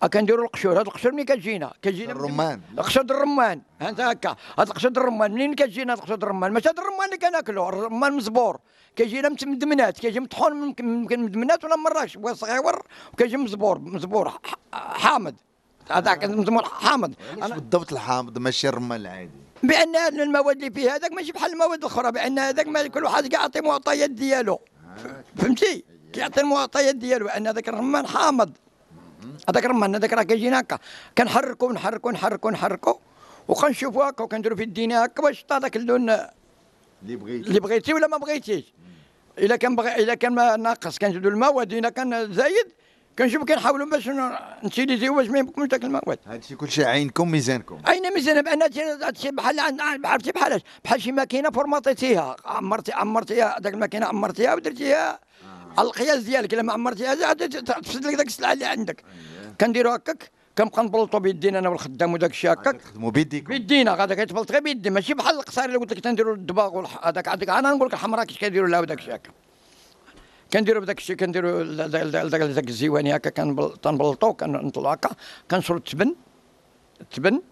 كنديروا 0.06 0.44
القشور. 0.44 0.72
هذا 0.72 0.80
القشور 0.80 1.12
ملي 1.12 1.24
كتجينا؟ 1.24 1.72
كتجينا 1.82 2.14
من- 2.14 2.20
الرمان. 2.20 2.60
قشور 2.78 3.04
الرمان. 3.04 3.60
انت 3.82 4.00
هكا. 4.00 4.36
هذا 4.58 4.68
القشور 4.70 4.90
الرمان. 4.90 5.32
منين 5.32 5.54
كتجينا 5.54 5.92
هذا 5.94 6.02
قشور 6.02 6.16
الرمان؟ 6.16 6.52
ماشي 6.52 6.68
هذا 6.68 6.82
الرمان 6.82 7.04
اللي 7.04 7.18
كناكلو. 7.18 7.68
الرمان 7.68 8.12
مزبور 8.12 8.58
كيجينا 8.96 9.28
مت- 9.28 9.44
مدمنات 9.44 9.98
كيجي 9.98 10.20
مطحون 10.20 10.52
ممكن 10.52 11.22
مدمنات 11.22 11.64
ولا 11.64 11.76
مراكش 11.76 12.16
بغا 12.16 12.34
صغيور 12.34 12.82
وكيجي 13.12 13.36
مزبور 13.36 13.78
مزبور 13.78 14.32
حامض. 14.72 15.34
هذاك 15.90 16.24
مزبور 16.24 16.64
حامض. 16.64 17.14
بالضبط 17.36 17.92
الحامض 17.92 18.38
ماشي 18.38 18.68
الرمان 18.68 19.00
العادي. 19.00 19.30
بأن 19.62 20.20
المواد 20.20 20.56
اللي 20.56 20.70
فيه 20.70 20.94
هذاك 20.94 21.12
ماشي 21.12 21.32
بحال 21.32 21.52
المواد 21.52 21.78
الأخرى. 21.78 22.12
بأن 22.12 22.38
هذاك 22.38 22.66
ما 22.66 22.86
كل 22.86 23.04
واحد 23.04 23.26
كيعطي 23.26 23.60
معطيات 23.60 24.10
ديالو. 24.10 24.60
فهمتي؟ 25.36 25.84
كيعطي 26.12 26.40
المعطيات 26.40 26.94
ديالو. 26.94 27.28
ان 27.28 27.46
هذاك 27.46 27.68
الرمان 27.68 28.06
حامض. 28.06 28.50
هذاك 29.48 29.64
الرمان 29.64 29.94
هذاك 29.94 30.12
راه 30.12 30.22
كيجينا 30.22 30.60
هكا 30.60 30.78
كنحركو 31.18 31.72
نحركو 31.72 32.10
نحركو 32.10 32.50
نحركو 32.50 32.98
وكنشوفو 33.48 34.02
هكا 34.02 34.24
وكنديرو 34.24 34.56
في 34.56 34.62
يدينا 34.62 35.04
هكا 35.04 35.22
باش 35.22 35.40
يطلع 35.40 35.58
داك 35.58 35.76
اللون 35.76 36.10
اللي 37.02 37.16
بغيت 37.16 37.46
اللي 37.46 37.60
بغيتي 37.60 37.94
ولا 37.94 38.06
ما 38.06 38.16
بغيتيش؟ 38.16 38.64
إلا 39.38 39.56
كان 39.56 39.76
بغي 39.76 39.96
إلا 39.96 40.14
كان 40.14 40.32
ما 40.32 40.56
ناقص 40.56 40.98
كنزيدو 40.98 41.28
المواد. 41.28 41.72
إلا 41.72 41.88
كان 41.88 42.32
زايد 42.32 42.66
كنشوف 43.18 43.44
كنحاولوا 43.44 43.86
باش 43.86 44.10
نتيليزيو 44.64 45.14
باش 45.14 45.28
ما 45.28 45.38
يبقوش 45.38 45.68
داك 45.68 45.84
المواد. 45.84 46.18
هادشي 46.26 46.56
كلشي 46.56 46.84
عينكم 46.84 47.30
ميزانكم. 47.30 47.78
أين 47.88 48.14
ميزانه 48.14 48.40
بأن 48.40 48.62
هادشي 49.02 49.30
بحال 49.30 49.60
عرفتي 50.04 50.32
بحالاش 50.32 50.60
بحال 50.84 51.02
شي 51.02 51.12
ماكينة 51.12 51.50
فورماطيتيها 51.50 52.36
عمرتي 52.44 52.92
عمرتيها 52.92 53.58
داك 53.58 53.74
الماكينة 53.74 54.06
عمرتيها 54.06 54.54
ودرتيها. 54.54 55.20
على 55.78 55.86
القياس 55.86 56.22
ديالك 56.22 56.54
إلا 56.54 56.62
ما 56.62 56.72
عمرتيها 56.72 57.32
تفسد 57.32 58.06
لك 58.06 58.14
داك 58.14 58.26
السلعة 58.26 58.52
اللي 58.52 58.64
عندك. 58.64 59.04
كنديروا 59.60 59.96
هكاك 59.96 60.30
كنبقى 60.58 60.84
نبلطو 60.84 61.18
بيدينا 61.18 61.58
أنا 61.58 61.68
والخدام 61.68 62.12
وداك 62.12 62.30
الشيء 62.30 62.52
هكاك. 62.52 62.80
تخدموا 62.80 63.10
بيديكم. 63.10 63.48
بيدينا 63.48 63.94
غادا 63.94 64.14
كيتبلط 64.14 64.52
غير 64.52 64.60
بيدي 64.62 64.90
ماشي 64.90 65.14
بحال 65.14 65.34
القصاري 65.36 65.66
اللي 65.66 65.78
قلت 65.78 65.92
لك 65.92 66.00
تنديروا 66.04 66.34
الدباغ 66.34 66.86
هذاك 67.02 67.28
عندك 67.28 67.48
أنا 67.48 67.70
نقول 67.70 67.88
لك 67.88 67.94
الحمراء 67.94 68.24
كيش 68.24 68.38
كيديروا 68.38 68.68
لها 68.68 68.80
وداك 68.80 68.98
الشيء 68.98 69.14
هكا. 69.14 69.30
كنديروا 70.52 70.82
بداك 70.82 70.98
الشيء 70.98 71.16
كنديروا 71.16 71.62
ال- 71.62 72.30
داك 72.54 72.68
الزيواني 72.68 73.16
هكا 73.16 73.30
كنبل- 73.30 73.76
تنبلطو 73.82 74.32
كنطلعو 74.32 74.92
هكا 74.92 75.10
كنشرو 75.50 75.76
التبن 75.76 76.14
التبن 77.00 77.42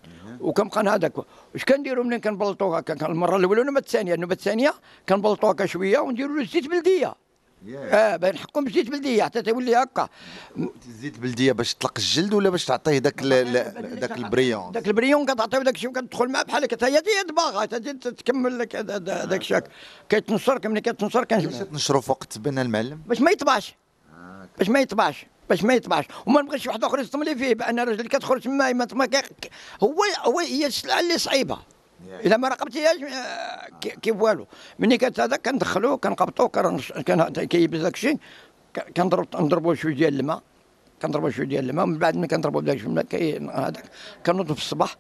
وكنبقى 0.40 0.80
هذاك. 0.94 1.18
واش 1.54 1.64
كنديروا 1.64 2.04
ملي 2.04 2.20
كنبلطو 2.20 2.74
هكا؟ 2.74 2.94
كان 2.94 3.10
المرة 3.10 3.36
الأولى 3.36 3.60
والنوبه 3.60 3.78
الثانية؟ 3.78 4.14
النوبه 4.14 4.32
الثانية 4.32 4.74
كنبلطو 5.08 5.46
هكا 5.48 5.66
شوية 5.66 5.98
ونديروا 5.98 6.36
له 6.36 6.44
زيت 6.44 6.66
بلدية. 6.68 7.14
آه 7.68 8.16
باين 8.16 8.34
نحكم 8.34 8.64
بزيت 8.64 8.90
بلدية 8.90 9.22
حتى 9.22 9.42
تولي 9.42 9.76
هكا. 9.76 10.08
الزيت 10.88 11.18
بلدية 11.18 11.52
باش 11.52 11.74
تطلق 11.74 11.92
الجلد 11.98 12.34
ولا 12.34 12.50
باش 12.50 12.64
تعطيه 12.64 12.98
داك 12.98 13.22
داك 13.22 14.16
ال 14.16 14.22
brillant؟ 14.22 14.72
داك 14.72 14.86
ال 14.88 14.93
brillant 14.93 15.26
كتعطيو 15.26 15.62
داك 15.62 15.74
الشيء 15.74 15.90
وكتدخل 15.90 16.28
معاه 16.28 16.42
بحال 16.42 16.64
هكا. 16.64 16.86
هي 16.86 16.96
هي 16.96 17.24
دباغه 17.28 17.64
تزيد 17.64 17.98
تكمل 17.98 18.58
لك 18.58 18.76
داك 18.76 19.40
الشيء. 19.40 19.60
كيتنشر 20.08 20.68
ملي 20.68 20.80
كيتنشر 20.80 21.24
كنجبد 21.24 21.64
تنشروا 21.64 22.00
فوق 22.00 22.18
التبن 22.22 22.58
المعلم؟ 22.58 23.02
باش 23.06 23.20
ما 23.20 23.30
يطبعش. 23.30 23.74
باش 24.58 24.68
ما 24.68 24.80
يطبعش. 24.80 25.26
باش 25.50 25.64
ما 25.64 25.74
يطبعش. 25.74 26.04
وما 26.26 26.42
نبغيش 26.42 26.66
واحد 26.66 26.84
آخر 26.84 26.98
يصدم 26.98 27.22
لي 27.22 27.36
فيه 27.36 27.54
بأن 27.54 27.78
الراجل 27.78 27.98
اللي 27.98 28.08
كتخرج 28.08 28.40
تما 28.40 28.72
ما 28.72 28.86
ما 28.92 29.08
هو 29.82 30.04
هو 30.24 30.40
هي 30.40 30.66
السلعة 30.66 31.00
اللي 31.00 31.18
صعيبة. 31.18 31.58
الا 32.24 32.36
ما 32.36 32.48
راقبتيهاش 32.48 32.96
كي- 33.80 33.96
كيف 34.02 34.16
والو؟ 34.20 34.46
ملي 34.78 34.96
كانت 34.98 35.20
هذا 35.20 35.36
كندخلوه 35.36 35.96
كنقبطوه 35.96 36.48
كنرش- 36.48 36.92
كان 36.92 37.28
كيلبس 37.32 37.78
داك 37.78 37.94
الشيء 37.94 38.18
ك- 38.74 38.92
كنضرب 38.96 39.26
نضربوه 39.34 39.74
شوية 39.74 39.94
ديال 39.94 40.20
الماء 40.20 40.42
كنضربوا 41.02 41.30
شوية 41.30 41.46
ديال 41.46 41.70
الماء 41.70 41.84
ومن 41.84 41.98
بعد 41.98 42.16
ملي 42.16 42.26
شوية 42.78 42.88
الماء 42.88 43.04
كي 43.04 43.38
هذاك 43.38 43.84
كنوض 44.26 44.52
في 44.52 44.58
الصباح 44.58 44.96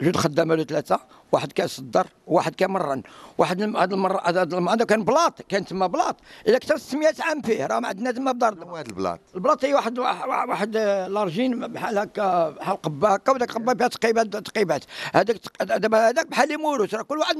جوج 0.00 0.16
خدامة 0.16 0.54
ولا 0.54 0.64
ثلاثة 0.64 1.00
واحد 1.32 1.52
كاس 1.52 1.78
الدر 1.78 2.06
وواحد 2.26 2.54
كمرن 2.54 3.02
واحد 3.38 3.62
الم- 3.62 3.76
هذا 3.76 3.94
المره 3.94 4.20
هذا 4.24 4.42
الم- 4.42 4.68
هذا 4.68 4.84
كان 4.84 5.04
بلاط 5.04 5.42
كان 5.42 5.64
تما 5.64 5.86
بلاط. 5.86 6.16
إلا 6.48 6.58
كثر 6.58 6.76
600 6.76 7.14
عام 7.20 7.42
فيه 7.42 7.66
راه 7.66 7.80
ما 7.80 7.88
عندنا 7.88 8.10
تما 8.10 8.32
بدار 8.32 8.54
هذا 8.54 8.80
البلاط. 8.88 9.20
البلاط 9.34 9.64
هي 9.64 9.74
واحد 9.74 9.98
واحد, 9.98 10.28
واحد 10.48 10.76
لارجين 11.10 11.60
بحال 11.66 11.98
هكا 11.98 12.50
بحال 12.50 12.82
قبه 12.82 13.08
هكا 13.14 13.32
وداك 13.32 13.50
القبه 13.50 13.74
فيها 13.74 13.88
تقيبات 13.88 14.36
تقيبات. 14.36 14.84
هذاك 15.14 15.36
دابا 15.60 16.08
هذاك 16.08 16.26
بحال 16.26 16.58
موروث 16.60 16.94
راه 16.94 17.02
كل 17.02 17.18
واحد 17.18 17.36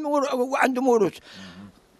عنده 0.54 0.82
موروث. 0.82 1.14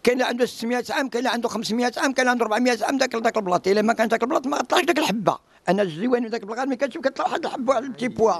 كاين 0.03 0.17
اللي 0.17 0.27
عنده 0.27 0.45
600 0.45 0.83
عام 0.89 1.09
كاين 1.09 1.19
اللي 1.19 1.29
عنده 1.33 1.49
500 1.49 1.91
عام 1.97 2.13
كاين 2.13 2.19
اللي 2.19 2.29
عنده 2.31 2.43
400 2.45 2.77
عام 2.85 2.97
داك 2.97 3.15
داك 3.15 3.37
البلاط. 3.37 3.67
إلا 3.67 3.81
ما 3.81 3.93
كان 3.93 4.07
داك 4.07 4.23
البلاط 4.23 4.47
ما 4.47 4.57
طلعش 4.61 4.83
داك 4.83 4.99
الحبة. 4.99 5.37
أنا 5.69 5.81
الزوين 5.81 6.25
وداك 6.25 6.41
البلاط 6.43 6.67
ملي 6.67 6.75
كتشوف 6.75 7.03
كطلع 7.03 7.25
واحد 7.25 7.45
الحبة 7.45 7.69
واحد 7.73 7.83
البتي 7.83 8.07
بوا 8.07 8.33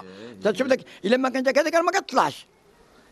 تشوف 0.43 0.67
داك 0.67 0.79
إلا 1.05 1.17
ما 1.17 1.29
كان 1.29 1.43
داك 1.43 1.57
هذاك 1.57 1.75
ما 1.75 1.91
كطلعش. 1.91 2.47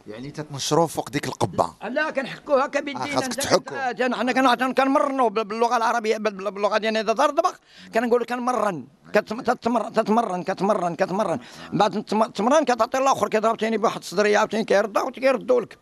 يعني 0.07 0.31
تتنشروه 0.31 0.87
فوق 0.87 1.09
ديك 1.09 1.27
القبة. 1.27 1.73
لا 1.89 2.09
كنحكوها 2.11 2.65
هكا 2.65 2.79
آه، 2.91 3.15
خاصك 3.15 3.33
تحكوا. 3.33 4.15
حنا 4.15 4.55
كن 4.55 4.73
كنمرنوا 4.73 5.29
بال- 5.29 5.43
باللغة 5.45 5.77
العربية 5.77 6.17
بال- 6.17 6.33
بال- 6.33 6.51
باللغة 6.51 6.77
ديالنا 6.77 6.99
اذا 6.99 7.13
دار 7.13 7.29
دبخ 7.29 7.59
كنقول 7.93 8.25
كنمرن 8.25 8.87
كتم- 9.13 9.41
تتمر- 9.41 9.89
تتمرن 9.89 10.43
كتمرن 10.43 10.95
كتمرن. 10.95 11.39
من 11.71 11.77
بعد 11.79 12.03
تمرن 12.33 12.63
كتعطي 12.65 12.97
الآخر 12.97 13.29
كيضرب 13.29 13.59
ثاني 13.59 13.77
بواحد 13.77 13.97
الصدرية 13.99 14.37
عاوتاني 14.37 14.63
كيردها 14.63 15.03
وكيردوا 15.03 15.61
لك. 15.61 15.77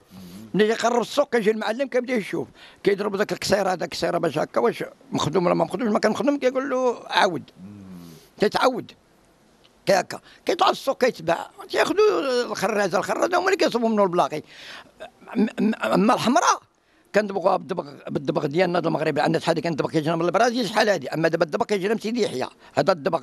ملي 0.54 0.68
يقرب 0.70 1.02
السوق 1.02 1.30
كيجي 1.30 1.52
المعلم 1.52 1.88
كيبدأ 1.88 2.14
يشوف. 2.14 2.48
كيضرب 2.84 3.16
ذاك 3.16 3.32
الكسير 3.32 3.68
هذاك 3.70 3.84
الكسيره 3.84 4.18
باش 4.18 4.38
هكا 4.38 4.62
واش 4.62 4.84
مخدوم 5.12 5.46
ولا 5.46 5.56
ما 5.56 5.66
مخدومش. 5.66 5.92
ما 5.92 6.00
كان 6.00 6.12
مخدوم 6.12 6.38
كيقول 6.40 6.70
له 6.70 7.00
عاود. 7.08 7.44
كيتعود 8.40 8.92
كي 8.92 8.96
هكا 9.90 10.20
كيطلع 10.46 10.70
السوق 10.70 11.02
كيتباع 11.02 11.50
تياخذوا 11.70 12.44
الخرازه 12.52 12.98
الخرازه 12.98 13.38
هما 13.38 13.46
اللي 13.46 13.58
كيصوبوا 13.58 13.90
منه 13.90 14.04
البلاقي 14.04 14.44
اما 15.84 16.14
الحمراء 16.14 16.62
كندبغوها 17.16 17.58
بالدبغ 17.58 17.94
بالدبغ 18.10 18.46
ديالنا 18.46 18.80
المغرب 18.80 19.20
عندنا 19.20 19.40
شحال 19.40 19.60
كان 19.60 19.72
الدبغ 19.72 19.90
كيجينا 19.90 20.16
من 20.16 20.26
البرازيل 20.26 20.70
شحال 20.70 20.90
هادي 20.90 21.10
اما 21.10 21.28
دابا 21.28 21.46
الدبغ 21.46 21.66
كيجينا 21.66 21.94
من 21.94 22.00
سيدي 22.00 22.24
يحيى 22.24 22.48
هذا 22.74 22.92
الدبغ 22.92 23.22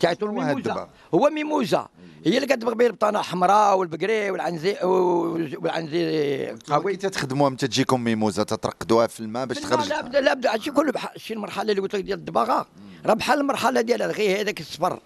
تاعتو 0.00 0.26
الميموزه؟ 0.26 0.88
هو 1.14 1.30
ميموزه 1.30 1.88
هي 2.26 2.36
اللي 2.36 2.46
كتدبغ 2.46 2.74
به 2.74 2.86
البطانه 2.86 3.20
الحمراء 3.20 3.78
والبقري 3.78 4.30
والعنزي 4.30 4.76
والعنزي 4.82 6.56
قوي 6.70 6.96
كي 6.96 7.08
تخدموها 7.08 7.50
متى 7.50 7.68
تجيكم 7.68 8.04
ميموزه 8.04 8.42
تترقدوها 8.42 9.06
في 9.06 9.20
الماء 9.20 9.46
باش 9.46 9.56
لا 9.56 9.62
تخرج 9.62 9.88
لا 9.88 10.00
بدا 10.00 10.20
لا 10.20 10.34
بدا 10.34 10.52
هادشي 10.52 10.70
كله 10.70 10.92
بحال 10.92 11.20
شي 11.20 11.34
المرحله 11.34 11.70
اللي 11.70 11.82
قلت 11.82 11.94
لك 11.94 12.04
ديال 12.04 12.18
الدباغه 12.18 12.66
راه 13.06 13.14
بحال 13.14 13.40
المرحله 13.40 13.80
ديال 13.80 14.02
غير 14.02 14.40
هذاك 14.40 14.60
الصفر 14.60 15.00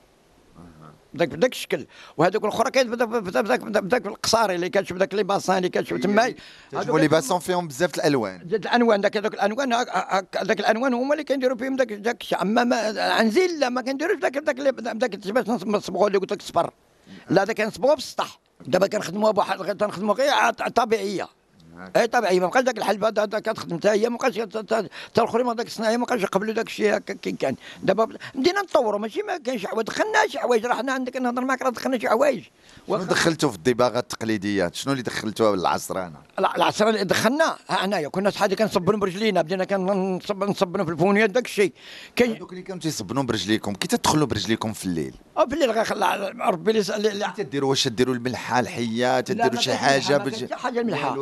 بداك 1.17 1.29
بداك 1.29 1.53
الشكل. 1.53 1.87
وهذوك 2.17 2.45
الأخرى 2.45 2.85
بدا 2.85 3.05
بداك 3.05 3.61
بداك 3.61 4.07
القصاري 4.07 4.55
اللي 4.55 4.69
كتشوف 4.69 4.99
داك 4.99 5.15
لي 5.15 5.23
باسان 5.23 5.57
اللي 5.57 5.69
كتشوف 5.69 6.01
تماي 6.01 6.37
تجبوا 6.73 6.99
لي 6.99 7.09
باسون 7.09 7.39
فيهم 7.39 7.69
بزاف 7.69 7.95
الألوان. 7.95 8.49
زاد 8.51 8.67
الانوان 8.67 9.01
ذاك 9.01 9.17
ذاك 9.17 9.35
الانوان 9.35 9.73
هاك- 9.73 9.89
هاك- 9.89 10.39
ذاك 10.45 10.61
الانوان 10.61 10.95
هما 10.95 11.13
اللي 11.13 11.25
كنديروا 11.25 11.57
فيهم 11.57 11.77
ذاك 11.77 12.23
الشيء. 12.23 12.43
أما 12.43 12.65
ما 12.65 13.01
عنزيل 13.01 13.61
لا 13.61 13.69
ما 13.69 13.81
كنديروش 13.83 14.19
ذاك 14.23 14.37
اللي- 14.59 14.73
ذاك 14.99 15.17
باش 15.29 15.49
نصبغوا 15.49 16.07
اللي 16.07 16.19
قلت 16.19 16.33
لك 16.33 16.41
الصفر 16.41 16.71
لا 17.31 17.45
ذاك 17.45 17.57
كنصبغوه 17.63 17.95
بالسطح 17.95 18.41
دابا 18.67 18.87
كنخدموها 18.87 19.31
بواحد 19.33 19.59
كنخدموا 19.59 20.15
غير 20.15 20.51
طبيعية. 20.53 21.29
اي 21.97 22.07
طبيعيه 22.07 22.41
ما 22.41 22.47
بقاش 22.47 22.65
ذاك 22.65 22.79
الحلبه 22.79 23.11
كتخدم 23.11 23.77
حتى 23.77 23.89
هي 23.89 24.09
ما 24.09 24.17
بقاش 24.17 24.35
تا 24.35 24.89
الاخرين 25.19 25.47
ما 25.47 25.55
ذاك 25.55 25.67
الصناعيه 25.67 25.97
ما 25.97 26.05
بقاش 26.05 26.23
يقبلوا 26.23 26.55
ذاك 26.55 26.67
الشيء 26.67 26.97
هكا 26.97 27.15
كي 27.15 27.33
كان. 27.33 27.57
دابا 27.83 28.09
بدينا 28.35 28.61
نطوروا 28.61 29.01
ماشي 29.01 29.23
ما 29.23 29.39
كاينش 29.39 29.67
حوايج 29.67 29.87
دخلنا 29.87 30.27
شي 30.29 30.39
حوايج 30.39 30.67
راه 30.67 30.75
حنا 30.75 30.93
عندك 30.93 31.17
نهضر 31.17 31.45
معك 31.45 31.63
راه 31.63 31.71
دخلنا 31.71 31.99
شي 31.99 32.09
حوايج 32.09 32.43
شنو 32.89 32.97
دخلتوا 32.97 33.51
في 33.51 33.57
الدباغه 33.57 33.99
التقليديات؟ 33.99 34.75
شنو 34.75 34.93
اللي 34.93 35.03
دخلتوها 35.03 35.57
للعصرانه 35.57 36.19
لا 36.39 36.57
العصر 36.57 36.89
اللي 36.89 37.05
دخلنا 37.05 37.57
هنايا 37.69 38.09
كنا 38.09 38.31
شحال 38.31 38.55
كنصبنوا 38.55 39.01
برجلينا 39.01 39.43
بدينا 39.43 39.65
كنصب 39.65 40.45
نصبنوا 40.45 40.85
في 40.85 40.91
الفونيات 40.91 41.31
داك 41.31 41.45
الشيء. 41.45 41.73
كاين 42.17 42.37
هذوك 42.37 42.53
اللي 42.53 42.63
كانوا 42.63 42.81
تيصبنوا 42.83 43.23
برجليكم 43.23 43.75
كي 43.75 43.89
تدخلوا 43.89 44.27
برجليكم 44.27 44.73
في 44.73 44.87
الليل؟ 44.87 45.15
أو 45.39 45.47
في 45.47 45.55
الليل 45.55 45.71
غيخلى 45.71 46.35
ربي 46.41 46.71
اللي 46.71 47.33
تديروا 47.37 47.71
واش 47.71 47.85
تديروا 47.85 48.15
الملحة 48.15 48.61
الحية 48.61 49.21
تديروا 49.21 49.61
شي 49.61 49.71
كاينش 49.71 50.13
حاجة 50.53 50.83
ملحة، 50.83 51.15
ما 51.15 51.17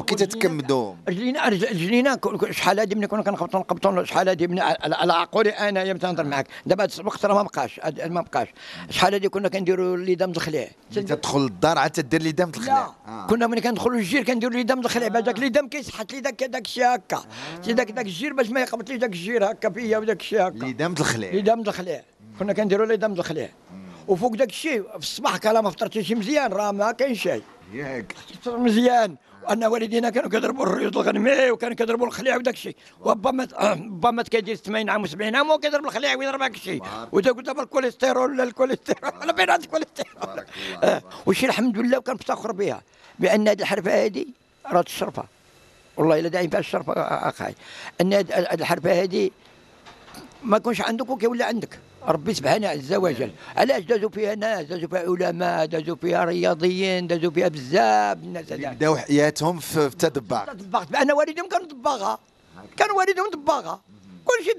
رجليكم 0.00 0.16
كي 0.16 0.26
تتكمدوا. 0.26 0.94
رجلينا 1.08 1.48
رجل- 1.48 1.68
رجلينا 1.70 2.18
شحال 2.50 2.80
هادي 2.80 2.94
ملي 2.94 3.06
كنا 3.06 3.22
كنخبطوا 3.22 3.60
نقبطوا 3.60 4.04
شحال 4.04 4.28
هادي 4.28 4.46
من 4.46 4.58
على 4.60 5.12
عقولي 5.12 5.50
أنا 5.50 5.82
يا 5.82 5.92
تنهضر 5.92 6.24
معاك. 6.24 6.46
دابا 6.66 6.82
هاد 6.84 6.92
الوقت 7.00 7.24
راه 7.26 7.34
ما 7.34 7.42
بقاش. 7.42 7.80
ما 8.06 8.20
بقاش. 8.20 8.48
شحال 8.90 9.12
هادي 9.14 9.28
كنا 9.28 9.48
كنديروا 9.48 9.96
الليدام 9.96 10.30
الخليع 10.30 10.68
ملي 10.96 11.02
تدخل 11.02 11.40
للدار 11.40 11.78
عاد 11.78 11.90
تدير 11.90 12.22
ليدام 12.22 12.52
آه. 13.08 13.26
كنا 13.26 13.46
ملي 13.46 13.60
كندخلوا 13.60 13.96
للجير 13.96 14.22
كنديروا 14.24 14.54
ليدام 14.54 14.80
الخليع 14.80 15.08
باش 15.08 15.22
داك 15.22 15.38
ليدام 15.38 15.68
كيسحت 15.68 16.12
لي 16.12 16.20
داك 16.20 16.44
داك 16.44 16.64
الشيء 16.64 16.94
هكا. 16.94 17.20
شي 17.66 17.72
داك 17.72 17.90
الجير 18.06 18.32
باش 18.32 18.50
ما 18.50 18.60
يقبطليش 18.60 18.98
داك 18.98 19.10
الجير 19.10 19.50
هكا 19.50 19.70
فيا 19.70 19.98
وداك 19.98 20.20
الشيء 20.20 20.42
هكا. 20.48 20.54
ليدام 20.64 20.92
الخليع 20.92 21.30
ليدام 21.30 21.60
الخليع 21.60 22.02
كنا 22.38 22.52
كنديروا 22.52 22.86
ليدام 22.86 23.12
الخليع 23.12 23.48
وفوق 24.08 24.34
داك 24.34 24.48
الشيء 24.48 24.82
في 24.82 24.96
الصباح 24.98 25.36
كلا 25.36 25.60
ما 25.60 25.70
فطرتيش 25.70 26.12
مزيان 26.12 26.52
راه 26.52 26.70
ما 26.72 26.92
كاين 26.92 27.14
شيء. 27.14 27.42
ياك. 27.72 28.14
مزيان. 28.46 29.16
وان 29.48 29.64
والدينا 29.64 30.10
كانوا 30.10 30.30
كيضربوا 30.30 30.66
الريوض 30.66 30.98
الغنمي 30.98 31.50
وكانوا 31.50 31.76
كيضربوا 31.76 32.06
الخليع 32.06 32.36
وداك 32.36 32.54
الشيء. 32.54 32.76
با 33.00 34.10
مات 34.10 34.28
كيدير 34.28 34.56
80 34.56 34.90
عام 34.90 35.06
و70 35.06 35.22
عام 35.22 35.48
وهو 35.48 35.58
كيضرب 35.58 35.84
الخليع 35.84 36.14
ويضرب 36.14 36.42
هاك 36.42 36.54
الشيء. 36.54 36.82
وداك 37.12 37.34
دابا 37.36 37.62
الكوليسترول 37.62 38.40
الكوليسترول 38.40 39.12
ولا 39.20 39.32
بين 39.32 39.50
هاد 39.50 39.62
الكوليسترول 39.62 40.44
آه، 40.84 41.02
والشيء 41.26 41.48
الحمد 41.48 41.78
لله 41.78 41.98
وكنفتخر 41.98 42.52
بها. 42.52 42.82
بأن 43.18 43.48
هذه 43.48 43.60
الحرفة 43.60 44.04
هذه 44.04 44.26
راه 44.66 44.82
تشرفها 44.82 45.28
والله 45.96 46.18
إلا 46.18 46.28
داعي 46.28 46.48
فيها 46.48 46.60
الشرف 46.60 46.90
أخاي. 46.90 47.54
أن 48.00 48.12
هاد 48.12 48.32
الحرفة 48.32 49.02
هذه 49.02 49.30
ما 50.42 50.58
كونش 50.58 50.80
عندك 50.80 51.10
وكيولي 51.10 51.44
عندك. 51.44 51.78
ربي 52.06 52.34
سبحانه 52.34 52.68
عز 52.68 52.92
وجل. 52.94 53.30
علاش 53.56 53.82
دازوا 53.82 54.10
فيها 54.10 54.34
ناس 54.34 54.66
دازوا 54.66 54.88
فيها 54.88 55.00
علماء 55.26 55.66
دازوا 55.66 55.96
فيها 55.96 56.24
رياضيين 56.24 57.06
دازوا 57.06 57.30
فيها 57.30 57.48
بزاف 57.48 58.18
الناس 58.18 58.44
بداو 58.52 58.96
حياتهم 58.96 59.58
في 59.58 59.88
طباخ 59.88 60.84
أنا 60.96 61.14
والدهم 61.14 61.48
كانوا 61.48 61.66
طباغه 61.68 62.18
كانوا 62.76 62.96
والدهم 62.96 63.30
طباغه 63.30 63.80
كل 64.24 64.44
شيء 64.44 64.58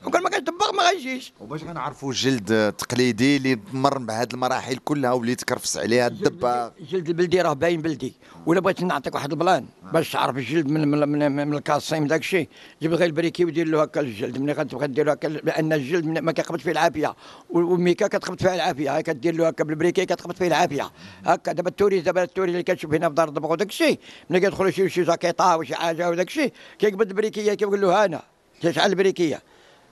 طباخ 0.00 0.08
وكان 0.08 0.22
ما 0.22 0.30
كانش 0.30 0.44
طباغ 0.44 0.72
ما 0.72 0.82
غيجيش 0.82 1.32
وباش 1.40 1.64
غنعرفوا 1.64 2.12
جلد 2.12 2.72
تقليدي 2.72 3.36
اللي 3.36 3.58
مر 3.72 3.98
بهذه 3.98 4.28
المراحل 4.34 4.76
كلها 4.76 5.12
واللي 5.12 5.34
تكرفس 5.34 5.76
عليها 5.76 6.06
الدباغ 6.06 6.70
الجلد 6.80 7.08
البلدي 7.08 7.40
راه 7.40 7.52
باين 7.52 7.82
بلدي. 7.82 8.14
ولا 8.46 8.60
بغيت 8.60 8.82
نعطيك 8.82 9.14
واحد 9.14 9.32
البلان 9.32 9.66
باش 9.92 10.12
تعرف 10.12 10.36
الجلد 10.36 10.66
من 10.66 10.88
من 10.88 11.08
من, 11.08 11.48
من 11.48 11.54
الكاسيم 11.54 12.06
داك 12.06 12.20
الشيء. 12.20 12.48
جيب 12.82 12.94
غير 12.94 13.06
ال 13.06 13.11
briquet 13.11 13.44
ودير 13.44 13.66
له 13.66 13.82
هكا 13.82 14.00
الجلد. 14.00 14.38
ملي 14.38 14.52
غتبغي 14.52 14.86
دير 14.86 15.06
له 15.06 15.12
هكا؟ 15.12 15.28
لأن 15.28 15.72
الجلد 15.72 16.04
ما 16.04 16.32
كيقبض 16.32 16.58
فيه 16.58 16.70
العافية. 16.70 17.14
والميكا 17.50 18.06
كتقبض 18.06 18.40
فيها 18.40 18.54
العافية. 18.54 19.00
كدير 19.00 19.34
له 19.34 19.48
هكا 19.48 19.64
بال 19.64 19.73
briquet 19.73 20.06
كتقبض 20.06 20.34
فيه 20.34 20.46
العافية. 20.46 20.90
هكا 21.24 21.52
دابا 21.52 21.68
ال 21.70 21.73
touristes 21.73 22.02
دابا 22.02 22.22
ال 22.22 22.25
touriste 22.25 22.50
اللي 22.50 22.62
كتشوف 22.62 22.94
هنا 22.94 23.08
في 23.08 23.14
دار 23.14 23.28
الدبغ 23.28 23.50
وداك 23.50 23.68
الشيء. 23.68 23.98
ملي 24.30 24.40
كيدخلوا 24.40 24.70
شي 24.70 24.88
شي 24.88 25.02
جاكيطه 25.02 25.56
وشي 25.56 25.74
حاجة 25.74 26.10
وداك 26.10 26.26
الشيء. 26.26 26.52
كيقبض 26.78 27.08
البريكية 27.08 27.54
كيقول 27.54 27.80
له 27.80 28.04
هانا. 28.04 28.22
كيشعل 28.62 28.90
البريكية. 28.90 29.42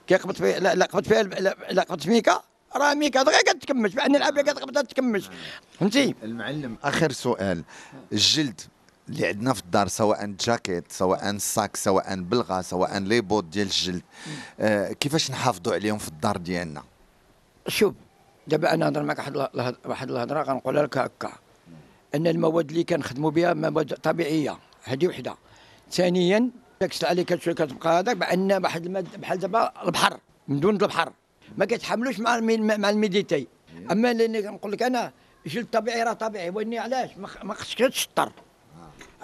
كيقبض 0.09 0.35
فيها 0.35 0.59
لا 0.59 0.75
لا 0.75 0.87
قبض 0.87 1.05
فيها 1.05 1.23
لا 1.23 1.57
لا 1.71 1.83
قبض 1.83 2.01
في 2.01 2.11
ميكا؟ 2.11 2.43
راه 2.77 2.95
ميكا 2.95 3.23
دغيا 3.23 3.43
كتكمش. 3.43 3.95
بأن 3.95 4.17
العافيه 4.17 4.43
كتقبض 4.43 4.87
تكمش. 4.87 5.31
فهمتي؟ 5.81 6.15
المعلم. 6.23 6.77
آخر 6.83 7.13
سؤال. 7.13 7.65
الجلد 8.13 8.61
اللي 9.09 9.27
عندنا 9.27 9.55
في 9.55 9.61
الدار 9.61 9.89
سواء 9.89 10.27
جاكيت 10.27 10.93
سواء 10.93 11.31
ال 11.31 11.42
sac 11.42 11.77
سواء 11.77 12.17
بلغة 12.17 12.61
سواء 12.61 12.99
les 12.99 13.21
bottes 13.21 13.45
ديال 13.45 13.67
الجلد 13.67 14.03
آه 14.61 14.93
كيفاش 14.93 15.31
نحافظوا 15.31 15.75
عليهم 15.75 15.99
في 15.99 16.09
الدار 16.09 16.37
ديالنا؟ 16.37 16.83
شوف 17.69 17.95
دابا 18.47 18.75
أنا 18.75 18.85
نهضر 18.85 19.03
معك 19.03 19.19
واحد 19.19 19.77
واحد 19.85 20.11
الهضرة 20.11 20.43
غنقولها 20.43 20.83
لك 20.83 20.99
هكا. 20.99 21.33
أن 22.15 22.27
المواد 22.27 22.71
اللي 22.71 22.85
كنخدموا 22.85 23.31
بها 23.31 23.55
مواد 23.55 23.95
طبيعية. 23.95 24.59
هذه 24.85 25.07
وحدة. 25.07 25.37
ثانيا 25.93 26.51
داك 26.81 26.91
السلعه 26.91 27.11
اللي 27.11 27.25
كتشوف 27.25 27.55
كتبقى 27.55 27.99
هذاك 27.99 28.17
بان 28.17 28.53
واحد 28.53 28.89
بحال 29.21 29.39
دابا 29.39 29.73
البحر 29.85 30.21
من 30.49 30.61
دون 30.61 30.75
البحر 30.75 31.13
ما 31.57 31.65
كيتحملوش 31.65 32.21
مع 32.21 32.41
مع 32.41 32.91
الميديتي. 32.91 33.47
أما 33.91 34.11
اللي 34.11 34.43
كنقول 34.43 34.73
لك 34.73 34.83
أنا 34.83 35.13
الجلد 35.47 35.65
الطبيعي 35.65 36.03
راه 36.03 36.13
طبيعي 36.13 36.51
وإني 36.51 36.79
علاش؟ 36.79 37.11
ما 37.43 37.55
خصكش 37.55 37.75
تشطر. 37.75 38.33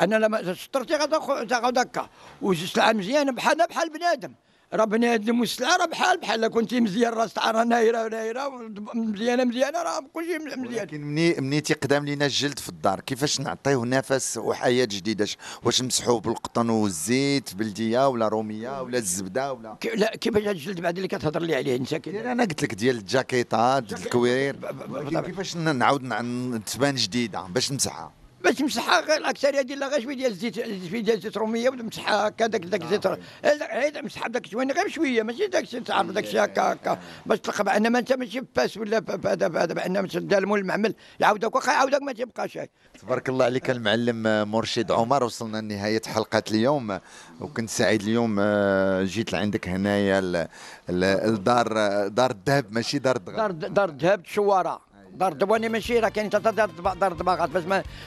أنا 0.01 0.17
لما 0.17 0.55
شطرتي 0.55 0.95
غتاخذ 0.97 1.79
هكا 1.79 2.09
والسلعه 2.43 2.93
مزيانه 2.93 3.33
بحال 3.33 3.67
بحال 3.71 3.90
بنادم. 3.90 4.33
راه 4.75 4.85
بنادم 4.85 5.41
والسلعه 5.41 5.77
راه 5.77 5.87
بحال 5.87 6.19
بحال 6.21 6.49
كنتي 6.49 6.81
مزيان 6.81 7.13
راه 7.13 7.25
السلعه 7.25 7.51
راه 7.51 7.65
نايرة 7.65 8.09
نايرة 8.09 8.49
مزيانة 8.95 9.45
مزيانة 9.45 9.83
راه 9.83 10.01
كلشي 10.13 10.39
مزيان 10.39 10.85
لكن 10.87 11.01
مني 11.01 11.35
مني 11.41 11.61
تيقدم 11.61 12.05
لينا 12.05 12.27
الجلد 12.27 12.59
في 12.59 12.69
الدار 12.69 13.01
كيفاش 13.01 13.41
نعطيه 13.41 13.85
نفس 13.85 14.37
وحياة 14.37 14.85
جديدة؟ 14.85 15.27
واش 15.63 15.83
نمسحوه 15.83 16.21
بالقطن 16.21 16.71
والزيت 16.71 17.55
بلديه 17.55 18.09
ولا 18.09 18.29
روميه 18.29 18.83
ولا 18.83 18.99
الزبدة 18.99 19.53
ولا؟ 19.53 19.77
كي- 19.81 19.89
لا 19.97 20.17
كيفاش 20.17 20.43
هاد 20.43 20.55
الجلد 20.57 20.81
بعد 20.81 20.97
اللي 20.97 21.09
كتهضر 21.09 21.43
لي 21.43 21.55
عليه؟ 21.55 21.77
انت 21.77 21.95
كده. 21.95 22.33
أنا 22.33 22.45
قلت 22.45 22.63
لك 22.63 22.75
ديال 22.75 22.97
الجاكيطات 22.99 23.83
ديال 23.83 24.01
ال 24.05 24.13
cuir. 24.13 24.57
ولكن. 24.91 25.21
كيفاش 25.21 25.57
نعاود 25.57 26.03
نع- 26.03 26.59
تبان 26.67 26.95
جديدة 26.95 27.41
باش 27.43 27.73
نمسحها؟ 27.73 28.13
باش 28.44 28.54
تمسحها 28.54 29.00
غير 29.00 29.16
الأكثرية 29.16 29.61
ديال 29.62 29.85
غير 29.85 30.00
شوية 30.02 30.16
ديال 30.16 30.30
الزيت 30.33 30.54
شوية 30.54 31.00
ديال 31.02 31.16
الزيت 31.16 31.37
روميه 31.37 31.70
وتمسحها 31.70 32.28
هكا 32.28 32.46
داك 32.46 32.61
داك 32.64 32.83
الزيت 32.83 33.07
هذا 33.07 34.02
مسحها 34.02 34.28
بداك 34.28 34.46
شوية 34.46 34.66
غير 34.66 34.88
شوية 34.88 35.22
ماشي 35.22 35.46
داك 35.46 35.62
الشيء 35.62 35.80
تعرف 35.83 36.11
داك 36.11 36.24
الشيء 36.24 36.44
هكا 36.44 36.72
هكا. 36.72 36.98
باش 37.26 37.38
تلقى 37.40 37.64
بأن 37.64 37.88
ما 37.92 37.98
أنت 37.98 38.12
ماشي 38.12 38.40
باس 38.57 38.76
ولا 38.76 38.96
هذا 39.26 39.46
هذا 39.46 39.74
بأن 39.74 39.92
ما 39.92 40.38
المول 40.38 40.59
المعمل 40.59 40.94
يعاودك 41.20 41.54
واخا 41.57 41.72
يعاودك 41.72 42.02
ما 42.02 42.12
تيبقى 42.12 42.48
شيء. 42.48 42.68
تبارك 43.02 43.28
الله 43.28 43.44
عليك 43.44 43.70
المعلم 43.70 44.26
آه، 44.26 44.44
مرشد 44.44 44.92
عمر 44.92 45.24
وصلنا 45.24 45.59
لنهاية 45.59 46.02
حلقة 46.07 46.42
اليوم. 46.50 46.98
وكنت 47.40 47.70
سعيد 47.70 48.02
اليوم 48.02 48.37
آه، 48.40 49.02
جيت 49.02 49.33
لعندك 49.33 49.68
هنايا 49.68 50.20
ل- 50.20 50.48
ل- 50.88 51.33
لدار 51.35 51.78
آه، 51.78 52.09
دار 52.09 52.30
الذهب 52.30 52.66
ماشي 52.72 52.98
دار 52.98 53.16
دار 53.16 53.50
دار 53.50 53.88
الذهب 53.88 54.20
الشواره 54.20 54.80
دار 55.14 55.33
الدبواني 55.33 55.68
ماشي 55.68 55.98
راه 55.98 56.09
كاين 56.09 56.31
ثلاثة 56.31 56.50
دار 56.50 56.70
دار 56.94 57.12
الدباغات 57.12 57.50
باش 57.50 57.64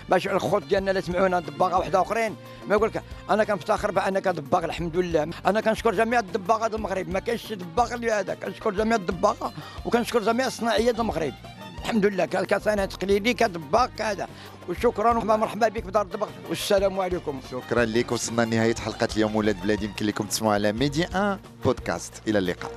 باش 0.09 0.27
الخوت 0.27 0.63
ديالنا 0.63 0.91
اللي 0.91 1.01
سمعونا 1.01 1.39
دباغة 1.39 1.77
وحدة 1.77 2.01
أخرين 2.01 2.35
ما 2.67 2.75
يقول 2.75 2.89
لك 2.89 3.03
أنا 3.29 3.43
كنفتخر 3.43 3.91
بأنك 3.91 4.27
دباغ 4.27 4.65
الحمد 4.65 4.97
لله 4.97 5.29
أنا 5.45 5.61
كنشكر 5.61 5.93
جميع 5.93 6.19
الدباغات 6.19 6.73
المغرب. 6.73 7.09
ما 7.09 7.19
كاينش 7.19 7.53
دباغ 7.53 7.93
اللي 7.93 8.11
هذا. 8.11 8.33
كنشكر 8.35 8.71
جميع 8.71 8.95
الدباغة 8.95 9.53
وكنشكر 9.85 10.19
جميع 10.19 10.47
الصناعيات 10.47 10.99
المغرب. 10.99 11.33
الحمد 11.81 12.05
لله 12.05 12.25
ك- 12.25 12.45
كصناعه 12.45 12.85
تقليدي 12.85 13.33
كدباغ 13.33 13.87
كذا 13.97 14.27
وشكرا 14.69 15.17
ومرحبا 15.17 15.67
بك 15.67 15.83
بدار 15.83 16.01
الدباغ. 16.01 16.29
والسلام 16.49 16.99
عليكم. 16.99 17.39
شكرا 17.51 17.85
لك 17.85 18.11
وصلنا 18.11 18.41
لنهايه 18.41 18.75
حلقة 18.75 19.07
اليوم 19.15 19.35
ولاد 19.35 19.61
بلادي. 19.61 19.85
يمكن 19.85 20.05
لكم 20.05 20.25
تسمعوا 20.25 20.53
على 20.53 20.71
ميديا 20.71 21.09
1 21.13 21.39
بودكاست. 21.65 22.13
إلى 22.27 22.39
اللقاء. 22.39 22.71